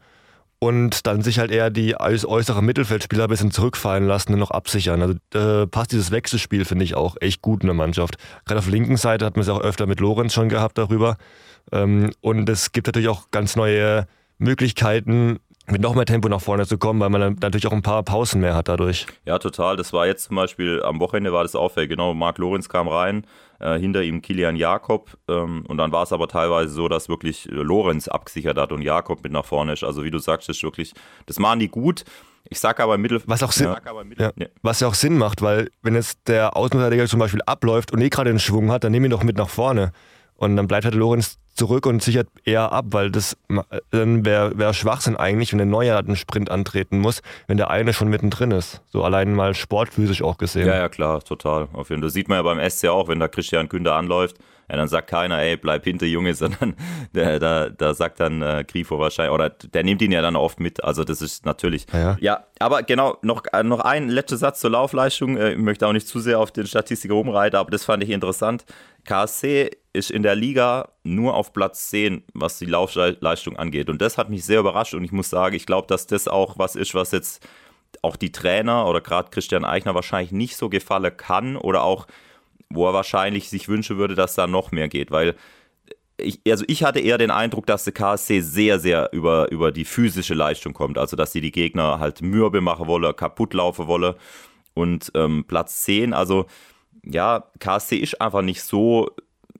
und 0.60 1.06
dann 1.06 1.22
sich 1.22 1.38
halt 1.38 1.50
eher 1.50 1.70
die 1.70 1.96
äußeren 1.98 2.64
Mittelfeldspieler 2.64 3.24
ein 3.24 3.30
bisschen 3.30 3.50
zurückfallen 3.50 4.06
lassen 4.06 4.34
und 4.34 4.38
noch 4.38 4.50
absichern. 4.50 5.02
Also 5.02 5.62
äh, 5.62 5.66
passt 5.66 5.92
dieses 5.92 6.10
Wechselspiel, 6.10 6.66
finde 6.66 6.84
ich, 6.84 6.94
auch 6.94 7.16
echt 7.20 7.40
gut 7.40 7.62
in 7.62 7.66
der 7.66 7.74
Mannschaft. 7.74 8.16
Gerade 8.44 8.58
auf 8.58 8.66
der 8.66 8.74
linken 8.74 8.98
Seite 8.98 9.24
hat 9.24 9.36
man 9.36 9.42
es 9.42 9.48
auch 9.48 9.60
öfter 9.60 9.86
mit 9.86 10.00
Lorenz 10.00 10.34
schon 10.34 10.50
gehabt 10.50 10.76
darüber. 10.76 11.16
Ähm, 11.72 12.12
und 12.20 12.48
es 12.48 12.72
gibt 12.72 12.86
natürlich 12.86 13.08
auch 13.08 13.30
ganz 13.30 13.56
neue 13.56 14.06
Möglichkeiten, 14.36 15.40
mit 15.66 15.80
noch 15.80 15.94
mehr 15.94 16.04
Tempo 16.04 16.28
nach 16.28 16.40
vorne 16.40 16.66
zu 16.66 16.76
kommen, 16.76 17.00
weil 17.00 17.10
man 17.10 17.20
dann 17.20 17.36
natürlich 17.40 17.66
auch 17.66 17.72
ein 17.72 17.82
paar 17.82 18.02
Pausen 18.02 18.40
mehr 18.40 18.54
hat 18.54 18.68
dadurch. 18.68 19.06
Ja, 19.24 19.38
total. 19.38 19.76
Das 19.76 19.92
war 19.94 20.06
jetzt 20.06 20.24
zum 20.24 20.36
Beispiel 20.36 20.82
am 20.82 21.00
Wochenende 21.00 21.32
war 21.32 21.42
das 21.42 21.54
auffällig. 21.54 21.90
Genau, 21.90 22.12
Marc 22.12 22.38
Lorenz 22.38 22.68
kam 22.68 22.88
rein, 22.88 23.24
Äh, 23.60 23.78
hinter 23.78 24.02
ihm 24.02 24.22
Kilian 24.22 24.56
Jakob. 24.56 25.18
Ähm, 25.28 25.64
und 25.68 25.76
dann 25.76 25.92
war 25.92 26.02
es 26.02 26.12
aber 26.14 26.28
teilweise 26.28 26.72
so, 26.72 26.88
dass 26.88 27.10
wirklich 27.10 27.46
äh, 27.46 27.52
Lorenz 27.52 28.08
abgesichert 28.08 28.56
hat 28.56 28.72
und 28.72 28.80
Jakob 28.80 29.22
mit 29.22 29.32
nach 29.32 29.44
vorne 29.44 29.74
ist. 29.74 29.84
Also 29.84 30.02
wie 30.02 30.10
du 30.10 30.18
sagst, 30.18 30.48
ist 30.48 30.62
wirklich, 30.62 30.94
das 31.26 31.38
machen 31.38 31.60
die 31.60 31.68
gut. 31.68 32.04
Ich 32.48 32.58
sag 32.58 32.80
aber 32.80 32.96
Mittel. 32.96 33.22
Was 33.26 33.42
auch 33.42 33.52
Sinn, 33.52 33.76
ja, 34.18 34.32
ja, 34.34 34.46
was 34.62 34.80
ja 34.80 34.88
auch 34.88 34.94
Sinn 34.94 35.18
macht, 35.18 35.42
weil 35.42 35.70
wenn 35.82 35.94
jetzt 35.94 36.26
der 36.26 36.56
Außenverteidiger 36.56 37.06
zum 37.06 37.20
Beispiel 37.20 37.42
abläuft 37.44 37.92
und 37.92 38.00
eh 38.00 38.08
gerade 38.08 38.30
einen 38.30 38.38
Schwung 38.38 38.72
hat, 38.72 38.82
dann 38.82 38.92
nehm 38.92 39.04
ihn 39.04 39.10
doch 39.10 39.24
mit 39.24 39.36
nach 39.36 39.50
vorne. 39.50 39.92
Und 40.36 40.56
dann 40.56 40.66
bleibt 40.66 40.86
halt 40.86 40.94
Lorenz 40.94 41.38
zurück 41.54 41.86
und 41.86 42.02
sichert 42.02 42.28
eher 42.44 42.72
ab, 42.72 42.86
weil 42.90 43.10
das 43.10 43.36
dann 43.90 44.24
wäre 44.24 44.58
wär 44.58 44.72
Schwachsinn 44.72 45.16
eigentlich, 45.16 45.52
wenn 45.52 45.58
der 45.58 45.66
Neue 45.66 45.96
einen 45.96 46.16
Sprint 46.16 46.50
antreten 46.50 46.98
muss, 46.98 47.22
wenn 47.46 47.56
der 47.56 47.70
eine 47.70 47.92
schon 47.92 48.08
mittendrin 48.08 48.50
ist. 48.50 48.80
So 48.86 49.04
allein 49.04 49.34
mal 49.34 49.54
sportphysisch 49.54 50.22
auch 50.22 50.38
gesehen. 50.38 50.66
Ja, 50.66 50.76
ja, 50.76 50.88
klar, 50.88 51.22
total. 51.22 51.68
Auf 51.72 51.90
jeden 51.90 52.00
Fall. 52.00 52.08
Das 52.08 52.12
sieht 52.14 52.28
man 52.28 52.36
ja 52.36 52.42
beim 52.42 52.70
SC 52.70 52.86
auch, 52.88 53.08
wenn 53.08 53.20
da 53.20 53.28
Christian 53.28 53.68
Künder 53.68 53.94
anläuft, 53.94 54.36
ja, 54.70 54.76
dann 54.76 54.86
sagt 54.86 55.10
keiner, 55.10 55.40
ey, 55.40 55.56
bleib 55.56 55.84
hinter, 55.84 56.06
Junge, 56.06 56.34
sondern 56.36 56.76
der, 57.12 57.38
da, 57.40 57.68
da 57.70 57.92
sagt 57.92 58.20
dann 58.20 58.40
äh, 58.42 58.64
Grifo 58.66 58.98
wahrscheinlich, 58.98 59.34
oder 59.34 59.50
der 59.50 59.82
nimmt 59.82 60.00
ihn 60.00 60.12
ja 60.12 60.22
dann 60.22 60.36
oft 60.36 60.60
mit. 60.60 60.84
Also 60.84 61.02
das 61.02 61.20
ist 61.20 61.44
natürlich. 61.44 61.86
Ja, 61.92 62.16
ja 62.20 62.44
aber 62.60 62.82
genau, 62.82 63.18
noch, 63.22 63.42
äh, 63.52 63.62
noch 63.64 63.80
ein 63.80 64.08
letzter 64.08 64.36
Satz 64.36 64.60
zur 64.60 64.70
Laufleistung. 64.70 65.36
Äh, 65.36 65.52
ich 65.52 65.58
möchte 65.58 65.86
auch 65.86 65.92
nicht 65.92 66.06
zu 66.06 66.20
sehr 66.20 66.38
auf 66.38 66.52
den 66.52 66.66
Statistiker 66.66 67.14
rumreiten, 67.14 67.58
aber 67.58 67.70
das 67.70 67.84
fand 67.84 68.02
ich 68.04 68.10
interessant. 68.10 68.64
KSC 69.04 69.70
ist 69.92 70.10
in 70.10 70.22
der 70.22 70.36
Liga 70.36 70.90
nur 71.02 71.34
auf 71.34 71.52
Platz 71.52 71.90
10, 71.90 72.24
was 72.34 72.58
die 72.58 72.66
Laufleistung 72.66 73.56
angeht. 73.56 73.88
Und 73.88 74.02
das 74.02 74.18
hat 74.18 74.28
mich 74.30 74.44
sehr 74.44 74.60
überrascht. 74.60 74.94
Und 74.94 75.04
ich 75.04 75.12
muss 75.12 75.30
sagen, 75.30 75.54
ich 75.54 75.66
glaube, 75.66 75.86
dass 75.88 76.06
das 76.06 76.28
auch 76.28 76.58
was 76.58 76.76
ist, 76.76 76.94
was 76.94 77.12
jetzt 77.12 77.46
auch 78.02 78.16
die 78.16 78.32
Trainer 78.32 78.86
oder 78.86 79.00
gerade 79.00 79.30
Christian 79.30 79.64
Eichner 79.64 79.94
wahrscheinlich 79.94 80.32
nicht 80.32 80.56
so 80.56 80.68
gefallen 80.68 81.16
kann 81.16 81.56
oder 81.56 81.82
auch, 81.82 82.06
wo 82.68 82.86
er 82.86 82.94
wahrscheinlich 82.94 83.48
sich 83.48 83.68
wünschen 83.68 83.96
würde, 83.96 84.14
dass 84.14 84.34
da 84.34 84.46
noch 84.46 84.72
mehr 84.72 84.88
geht, 84.88 85.10
weil 85.10 85.34
ich, 86.16 86.40
also 86.48 86.64
ich 86.68 86.84
hatte 86.84 87.00
eher 87.00 87.18
den 87.18 87.30
Eindruck, 87.30 87.66
dass 87.66 87.84
der 87.84 87.94
KSC 87.94 88.40
sehr, 88.40 88.78
sehr 88.78 89.10
über, 89.12 89.50
über 89.50 89.72
die 89.72 89.84
physische 89.84 90.34
Leistung 90.34 90.74
kommt, 90.74 90.98
also 90.98 91.16
dass 91.16 91.32
sie 91.32 91.40
die 91.40 91.52
Gegner 91.52 91.98
halt 91.98 92.22
mürbe 92.22 92.60
machen 92.60 92.86
wolle, 92.86 93.14
kaputt 93.14 93.54
laufen 93.54 93.86
wolle. 93.86 94.16
Und 94.74 95.10
ähm, 95.14 95.44
Platz 95.46 95.82
10, 95.82 96.12
also 96.12 96.46
ja, 97.02 97.50
KSC 97.58 97.96
ist 97.96 98.20
einfach 98.20 98.42
nicht 98.42 98.62
so, 98.62 99.10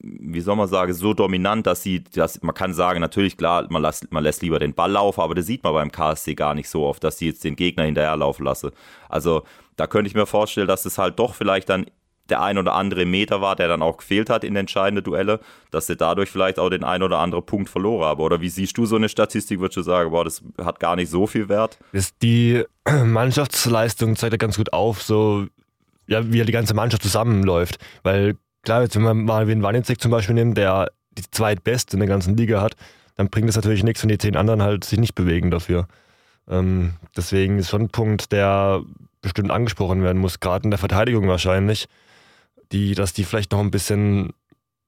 wie 0.02 0.40
soll 0.40 0.57
man 0.57 0.69
sagen, 0.69 0.92
so 0.95 1.12
dominant, 1.12 1.66
dass 1.66 1.83
sie, 1.83 2.02
dass 2.02 2.42
man 2.42 2.54
kann 2.54 2.73
sagen, 2.73 3.00
natürlich 3.00 3.37
klar, 3.37 3.66
man 3.71 3.83
lässt, 3.83 4.11
man 4.12 4.23
lässt 4.23 4.42
lieber 4.42 4.59
den 4.59 4.75
Ball 4.75 4.90
laufen, 4.90 5.21
aber 5.21 5.35
das 5.35 5.47
sieht 5.47 5.62
man 5.62 5.75
beim 5.75 5.92
KSC 5.92 6.35
gar 6.35 6.54
nicht 6.54 6.69
so 6.69 6.87
oft, 6.87 7.04
dass 7.04 7.19
sie 7.19 7.26
jetzt 7.26 7.45
den 7.45 7.57
Gegner 7.57 7.85
hinterherlaufen 7.85 8.45
lassen. 8.45 8.71
Also 9.09 9.42
da 9.76 9.87
könnte 9.87 10.09
ich 10.09 10.14
mir 10.14 10.26
vorstellen, 10.26 10.69
dass 10.69 10.87
es 10.87 10.99
halt 10.99 11.19
doch 11.19 11.35
vielleicht 11.35 11.69
dann 11.69 11.87
der 12.30 12.40
ein 12.42 12.59
oder 12.59 12.75
andere 12.75 13.04
Meter 13.04 13.40
war, 13.40 13.57
der 13.57 13.69
dann 13.69 13.83
auch 13.83 13.99
gefehlt 13.99 14.30
hat 14.30 14.45
in 14.45 14.57
entscheidende 14.57 15.02
Duelle, 15.02 15.40
dass 15.71 15.87
sie 15.87 15.97
dadurch 15.97 16.30
vielleicht 16.30 16.59
auch 16.59 16.71
den 16.71 16.85
ein 16.85 17.02
oder 17.02 17.19
anderen 17.19 17.45
Punkt 17.45 17.69
verloren 17.69 18.04
haben. 18.04 18.21
Oder 18.21 18.40
wie 18.40 18.49
siehst 18.49 18.78
du 18.78 18.87
so 18.87 18.97
eine 18.97 19.09
Statistik? 19.09 19.61
Würdest 19.61 19.78
du 19.78 19.83
sagen, 19.83 20.11
boah, 20.11 20.25
das 20.25 20.42
hat 20.62 20.80
gar 20.80 20.97
nicht 20.97 21.11
so 21.11 21.26
viel 21.26 21.49
Wert? 21.49 21.78
Die 22.23 22.64
Mannschaftsleistung 23.04 24.16
zeigt 24.16 24.33
ja 24.33 24.38
ganz 24.38 24.57
gut 24.57 24.73
auf, 24.73 25.02
so 25.02 25.47
ja, 26.07 26.33
wie 26.33 26.42
die 26.42 26.52
ganze 26.52 26.75
Mannschaft 26.75 27.02
zusammenläuft. 27.02 27.78
Weil 28.02 28.37
klar, 28.62 28.83
jetzt 28.83 28.97
wenn 28.97 29.02
man 29.02 29.25
mal 29.25 29.49
wie 29.49 29.62
Wanizek 29.62 30.00
zum 30.00 30.11
Beispiel 30.11 30.35
nimmt, 30.35 30.57
der 30.57 30.90
die 31.12 31.25
zweitbeste 31.31 31.95
in 31.97 32.00
der 32.00 32.09
ganzen 32.09 32.37
Liga 32.37 32.61
hat, 32.61 32.76
dann 33.17 33.29
bringt 33.29 33.49
es 33.49 33.57
natürlich 33.57 33.85
nichts, 33.85 34.02
wenn 34.02 34.09
die 34.09 34.19
zehn 34.19 34.37
anderen 34.37 34.62
halt 34.62 34.85
sich 34.85 34.99
nicht 34.99 35.14
bewegen 35.14 35.50
dafür. 35.50 35.87
Ähm, 36.49 36.95
deswegen 37.17 37.59
ist 37.59 37.71
schon 37.71 37.83
ein 37.83 37.90
Punkt, 37.90 38.33
der 38.33 38.83
bestimmt 39.21 39.50
angesprochen 39.50 40.02
werden 40.02 40.19
muss, 40.21 40.40
gerade 40.40 40.64
in 40.64 40.71
der 40.71 40.79
Verteidigung 40.79 41.29
wahrscheinlich, 41.29 41.87
die, 42.73 42.95
dass 42.95 43.12
die 43.12 43.25
vielleicht 43.25 43.52
noch 43.52 43.61
ein 43.61 43.71
bisschen 43.71 44.33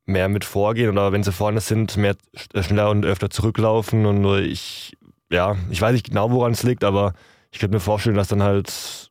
mehr 0.07 0.29
mit 0.29 0.45
vorgehen 0.45 0.91
oder 0.91 1.13
wenn 1.13 1.23
sie 1.23 1.33
vorne 1.33 1.61
sind, 1.61 1.97
mehr 1.97 2.17
schneller 2.61 2.91
und 2.91 3.05
öfter 3.05 3.31
zurücklaufen 3.31 4.07
und 4.07 4.25
ich, 4.43 4.97
ja, 5.31 5.57
ich 5.71 5.81
weiß 5.81 5.93
nicht 5.93 6.09
genau, 6.09 6.31
woran 6.31 6.53
es 6.53 6.63
liegt, 6.63 6.85
aber 6.85 7.15
ich 7.51 7.59
könnte 7.59 7.77
mir 7.77 7.81
vorstellen, 7.81 8.17
dass 8.17 8.29
dann 8.29 8.43
halt 8.43 9.11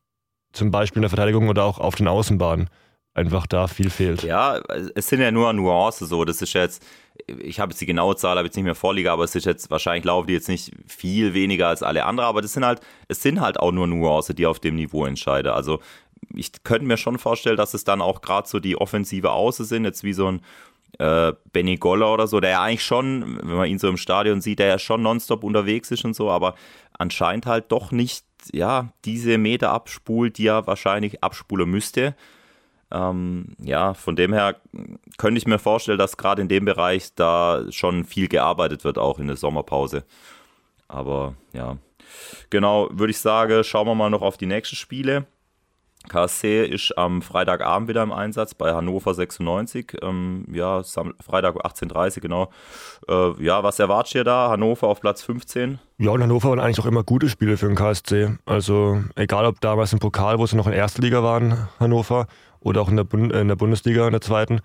zum 0.52 0.70
Beispiel 0.70 0.98
in 0.98 1.02
der 1.02 1.10
Verteidigung 1.10 1.48
oder 1.48 1.64
auch 1.64 1.78
auf 1.78 1.94
den 1.94 2.08
Außenbahnen 2.08 2.68
einfach 3.14 3.46
da 3.46 3.66
viel 3.66 3.90
fehlt. 3.90 4.22
Ja, 4.22 4.60
es 4.94 5.08
sind 5.08 5.20
ja 5.20 5.30
nur 5.30 5.52
Nuancen 5.52 6.06
so. 6.06 6.24
Das 6.24 6.40
ist 6.40 6.52
jetzt, 6.54 6.84
ich 7.26 7.60
habe 7.60 7.72
jetzt 7.72 7.80
die 7.80 7.86
genaue 7.86 8.16
Zahl, 8.16 8.36
habe 8.36 8.46
jetzt 8.46 8.56
nicht 8.56 8.64
mehr 8.64 8.74
vorliegen, 8.74 9.10
aber 9.10 9.24
es 9.24 9.34
ist 9.34 9.46
jetzt, 9.46 9.70
wahrscheinlich 9.70 10.04
laufen 10.04 10.28
die 10.28 10.34
jetzt 10.34 10.48
nicht 10.48 10.72
viel 10.86 11.34
weniger 11.34 11.68
als 11.68 11.82
alle 11.82 12.04
anderen, 12.04 12.28
aber 12.28 12.42
das 12.42 12.52
sind 12.52 12.64
halt, 12.64 12.80
es 13.08 13.22
sind 13.22 13.40
halt 13.40 13.60
auch 13.60 13.72
nur 13.72 13.86
Nuancen, 13.86 14.36
die 14.36 14.46
auf 14.46 14.60
dem 14.60 14.76
Niveau 14.76 15.04
entscheiden. 15.04 15.52
Also 15.52 15.80
ich 16.34 16.52
könnte 16.64 16.86
mir 16.86 16.96
schon 16.96 17.18
vorstellen, 17.18 17.56
dass 17.56 17.74
es 17.74 17.84
dann 17.84 18.00
auch 18.00 18.22
gerade 18.22 18.48
so 18.48 18.60
die 18.60 18.76
offensive 18.76 19.30
Außen 19.30 19.66
sind, 19.66 19.84
jetzt 19.84 20.04
wie 20.04 20.12
so 20.12 20.28
ein 20.28 20.40
äh, 20.98 21.32
Benny 21.52 21.76
Goller 21.76 22.12
oder 22.12 22.26
so, 22.26 22.40
der 22.40 22.50
ja 22.50 22.62
eigentlich 22.62 22.84
schon, 22.84 23.38
wenn 23.42 23.56
man 23.56 23.68
ihn 23.68 23.78
so 23.78 23.88
im 23.88 23.96
Stadion 23.96 24.40
sieht, 24.40 24.58
der 24.58 24.66
ja 24.66 24.78
schon 24.78 25.02
nonstop 25.02 25.44
unterwegs 25.44 25.90
ist 25.90 26.04
und 26.04 26.14
so, 26.14 26.30
aber 26.30 26.54
anscheinend 26.98 27.46
halt 27.46 27.72
doch 27.72 27.92
nicht 27.92 28.24
ja, 28.52 28.92
diese 29.04 29.38
Meter 29.38 29.70
abspult, 29.70 30.38
die 30.38 30.46
er 30.46 30.66
wahrscheinlich 30.66 31.22
abspulen 31.22 31.70
müsste. 31.70 32.16
Ähm, 32.92 33.56
ja, 33.58 33.94
von 33.94 34.16
dem 34.16 34.32
her 34.32 34.56
könnte 35.16 35.38
ich 35.38 35.46
mir 35.46 35.58
vorstellen, 35.58 35.98
dass 35.98 36.16
gerade 36.16 36.42
in 36.42 36.48
dem 36.48 36.64
Bereich 36.64 37.14
da 37.14 37.64
schon 37.70 38.04
viel 38.04 38.28
gearbeitet 38.28 38.84
wird, 38.84 38.98
auch 38.98 39.18
in 39.18 39.28
der 39.28 39.36
Sommerpause. 39.36 40.04
Aber 40.88 41.34
ja, 41.52 41.78
genau, 42.50 42.88
würde 42.92 43.12
ich 43.12 43.18
sagen, 43.18 43.64
schauen 43.64 43.86
wir 43.86 43.94
mal 43.94 44.10
noch 44.10 44.22
auf 44.22 44.36
die 44.36 44.46
nächsten 44.46 44.76
Spiele. 44.76 45.26
KSC 46.08 46.66
ist 46.66 46.98
am 46.98 47.22
Freitagabend 47.22 47.88
wieder 47.88 48.02
im 48.02 48.12
Einsatz 48.12 48.54
bei 48.54 48.72
Hannover 48.72 49.14
96. 49.14 49.98
Ähm, 50.02 50.46
ja, 50.52 50.82
Freitag 50.82 51.64
18.30 51.64 52.20
genau. 52.20 52.50
Äh, 53.08 53.42
ja, 53.42 53.62
was 53.62 53.78
erwartet 53.78 54.16
ihr 54.16 54.24
da? 54.24 54.50
Hannover 54.50 54.88
auf 54.88 55.00
Platz 55.00 55.22
15? 55.22 55.78
Ja, 55.98 56.10
und 56.10 56.22
Hannover 56.22 56.50
waren 56.50 56.60
eigentlich 56.60 56.80
auch 56.80 56.86
immer 56.86 57.04
gute 57.04 57.28
Spiele 57.28 57.56
für 57.56 57.66
den 57.66 57.76
KSC. 57.76 58.36
Also 58.44 59.02
egal, 59.14 59.46
ob 59.46 59.60
damals 59.60 59.92
im 59.92 60.00
Pokal, 60.00 60.38
wo 60.38 60.46
sie 60.46 60.56
noch 60.56 60.66
in 60.66 60.72
der 60.72 60.80
ersten 60.80 61.02
Liga 61.02 61.22
waren, 61.22 61.68
Hannover, 61.78 62.26
oder 62.62 62.80
auch 62.80 62.88
in 62.88 62.96
der, 62.96 63.04
Bund 63.04 63.32
in 63.32 63.48
der 63.48 63.56
Bundesliga, 63.56 64.06
in 64.06 64.12
der 64.12 64.20
zweiten, 64.20 64.60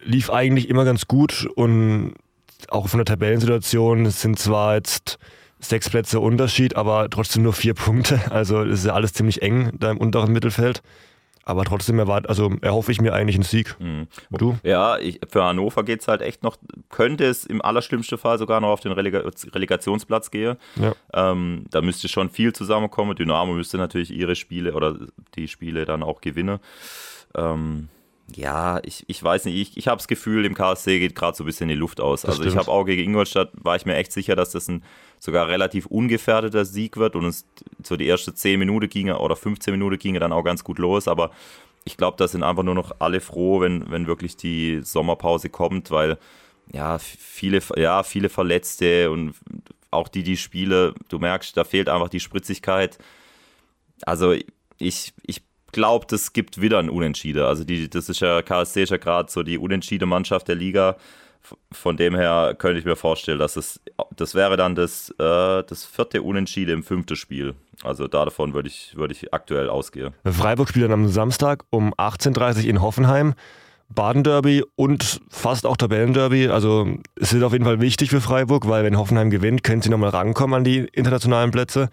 lief 0.00 0.30
eigentlich 0.30 0.68
immer 0.68 0.84
ganz 0.84 1.06
gut 1.06 1.48
und 1.54 2.14
auch 2.68 2.88
von 2.88 2.98
der 2.98 3.04
Tabellensituation 3.04 4.10
sind 4.10 4.38
zwar 4.38 4.74
jetzt 4.74 5.18
sechs 5.60 5.90
Plätze 5.90 6.20
Unterschied, 6.20 6.76
aber 6.76 7.08
trotzdem 7.10 7.42
nur 7.42 7.52
vier 7.52 7.74
Punkte. 7.74 8.20
Also 8.30 8.62
es 8.62 8.80
ist 8.80 8.86
ja 8.86 8.94
alles 8.94 9.12
ziemlich 9.12 9.42
eng 9.42 9.72
da 9.78 9.90
im 9.90 9.98
unteren 9.98 10.32
Mittelfeld. 10.32 10.82
Aber 11.44 11.64
trotzdem 11.64 11.98
erwart, 11.98 12.28
also 12.28 12.52
erhoffe 12.60 12.92
ich 12.92 13.00
mir 13.00 13.14
eigentlich 13.14 13.36
einen 13.36 13.42
Sieg. 13.42 13.74
Mhm. 13.80 14.06
Du? 14.32 14.58
Ja, 14.64 14.98
ich, 14.98 15.18
für 15.30 15.42
Hannover 15.42 15.82
geht 15.82 16.02
es 16.02 16.06
halt 16.06 16.20
echt 16.20 16.42
noch, 16.42 16.58
könnte 16.90 17.24
es 17.24 17.46
im 17.46 17.62
allerschlimmsten 17.62 18.18
Fall 18.18 18.36
sogar 18.36 18.60
noch 18.60 18.68
auf 18.68 18.80
den 18.80 18.92
Relega 18.92 19.22
Relegationsplatz 19.54 20.30
gehen. 20.30 20.58
Ja. 20.76 20.94
Ähm, 21.14 21.64
da 21.70 21.80
müsste 21.80 22.06
schon 22.08 22.28
viel 22.28 22.52
zusammenkommen. 22.52 23.16
Dynamo 23.16 23.54
müsste 23.54 23.78
natürlich 23.78 24.10
ihre 24.10 24.36
Spiele 24.36 24.74
oder 24.74 24.98
die 25.36 25.48
Spiele 25.48 25.86
dann 25.86 26.02
auch 26.02 26.20
gewinnen. 26.20 26.58
Ähm, 27.34 27.88
ja, 28.34 28.80
ich, 28.84 29.04
ich 29.06 29.22
weiß 29.22 29.46
nicht, 29.46 29.56
ich, 29.56 29.76
ich 29.76 29.88
habe 29.88 29.96
das 29.96 30.08
Gefühl, 30.08 30.42
dem 30.42 30.54
KSC 30.54 30.98
geht 30.98 31.14
gerade 31.14 31.36
so 31.36 31.44
ein 31.44 31.46
bisschen 31.46 31.68
die 31.68 31.74
Luft 31.74 32.00
aus. 32.00 32.22
Das 32.22 32.30
also 32.30 32.42
stimmt. 32.42 32.52
ich 32.52 32.58
habe 32.58 32.70
auch 32.70 32.84
gegen 32.84 33.02
Ingolstadt, 33.02 33.52
war 33.54 33.76
ich 33.76 33.86
mir 33.86 33.96
echt 33.96 34.12
sicher, 34.12 34.36
dass 34.36 34.50
das 34.50 34.68
ein 34.68 34.82
sogar 35.18 35.48
relativ 35.48 35.86
ungefährdeter 35.86 36.64
Sieg 36.64 36.98
wird 36.98 37.16
und 37.16 37.24
es 37.24 37.46
so 37.82 37.96
die 37.96 38.06
erste 38.06 38.34
10 38.34 38.58
Minuten 38.58 38.88
ginge 38.88 39.18
oder 39.18 39.34
15 39.34 39.72
Minuten 39.72 39.98
ginge 39.98 40.20
dann 40.20 40.32
auch 40.32 40.44
ganz 40.44 40.62
gut 40.62 40.78
los, 40.78 41.08
aber 41.08 41.30
ich 41.84 41.96
glaube, 41.96 42.18
da 42.18 42.28
sind 42.28 42.42
einfach 42.42 42.62
nur 42.62 42.74
noch 42.74 42.96
alle 42.98 43.20
froh, 43.20 43.60
wenn, 43.60 43.90
wenn 43.90 44.06
wirklich 44.06 44.36
die 44.36 44.82
Sommerpause 44.82 45.48
kommt, 45.48 45.90
weil 45.90 46.18
ja, 46.70 46.98
viele, 46.98 47.60
ja, 47.76 48.02
viele 48.02 48.28
Verletzte 48.28 49.10
und 49.10 49.34
auch 49.90 50.08
die, 50.08 50.22
die 50.22 50.36
Spiele, 50.36 50.94
du 51.08 51.18
merkst, 51.18 51.56
da 51.56 51.64
fehlt 51.64 51.88
einfach 51.88 52.10
die 52.10 52.20
Spritzigkeit. 52.20 52.98
Also 54.02 54.34
ich, 54.78 55.14
ich 55.22 55.42
glaube, 55.72 56.06
das 56.08 56.32
gibt 56.32 56.60
wieder 56.60 56.78
ein 56.78 56.90
Unentschieden. 56.90 57.42
Also 57.42 57.64
die, 57.64 57.88
das 57.88 58.08
ist 58.08 58.20
ja, 58.20 58.42
KSC 58.42 58.82
ist 58.82 58.90
ja 58.90 58.96
gerade 58.96 59.30
so 59.30 59.42
die 59.42 59.58
unentschiedene 59.58 60.08
Mannschaft 60.08 60.48
der 60.48 60.54
Liga. 60.54 60.96
Von 61.72 61.96
dem 61.96 62.14
her 62.14 62.54
könnte 62.58 62.78
ich 62.78 62.84
mir 62.84 62.96
vorstellen, 62.96 63.38
dass 63.38 63.56
es, 63.56 63.80
das 64.16 64.34
wäre 64.34 64.56
dann 64.56 64.74
das, 64.74 65.10
äh, 65.18 65.62
das 65.62 65.84
vierte 65.84 66.22
Unentschieden 66.22 66.78
im 66.78 66.82
fünften 66.82 67.16
Spiel. 67.16 67.54
Also 67.84 68.08
davon 68.08 68.54
würde 68.54 68.68
ich, 68.68 68.96
würde 68.96 69.14
ich 69.14 69.32
aktuell 69.32 69.68
ausgehen. 69.68 70.12
Freiburg 70.24 70.68
spielt 70.68 70.86
dann 70.86 70.92
am 70.92 71.08
Samstag 71.08 71.64
um 71.70 71.94
18.30 71.94 72.64
Uhr 72.64 72.70
in 72.70 72.82
Hoffenheim. 72.82 73.34
Baden-Derby 73.90 74.64
und 74.76 75.20
fast 75.30 75.64
auch 75.64 75.76
Tabellenderby. 75.76 76.48
Also 76.48 76.98
es 77.16 77.32
ist 77.32 77.42
auf 77.42 77.52
jeden 77.52 77.64
Fall 77.64 77.80
wichtig 77.80 78.10
für 78.10 78.20
Freiburg, 78.20 78.68
weil 78.68 78.84
wenn 78.84 78.98
Hoffenheim 78.98 79.30
gewinnt, 79.30 79.64
können 79.64 79.80
sie 79.80 79.88
nochmal 79.88 80.10
rankommen 80.10 80.58
an 80.58 80.64
die 80.64 80.80
internationalen 80.92 81.50
Plätze. 81.50 81.88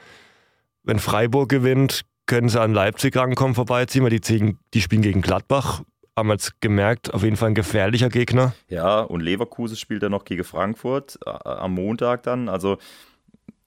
Wenn 0.84 1.00
Freiburg 1.00 1.50
gewinnt, 1.50 2.02
können 2.26 2.50
sie 2.50 2.60
an 2.60 2.74
Leipzig 2.74 3.16
rankommen, 3.16 3.56
vorbeiziehen, 3.56 4.04
weil 4.04 4.10
die, 4.10 4.22
ziehen, 4.22 4.60
die 4.74 4.82
spielen 4.82 5.02
gegen 5.02 5.22
Gladbach. 5.22 5.82
Haben 6.18 6.30
wir 6.30 6.34
jetzt 6.34 6.62
gemerkt, 6.62 7.14
auf 7.14 7.24
jeden 7.24 7.36
Fall 7.36 7.50
ein 7.50 7.56
gefährlicher 7.56 8.10
Gegner. 8.10 8.54
Ja, 8.70 9.02
und 9.02 9.22
Leverkusen 9.22 9.76
spielt 9.76 10.02
dann 10.02 10.12
noch 10.12 10.24
gegen 10.24 10.44
Frankfurt 10.46 11.20
äh, 11.26 11.30
am 11.30 11.74
Montag 11.74 12.24
dann. 12.24 12.48
Also 12.48 12.78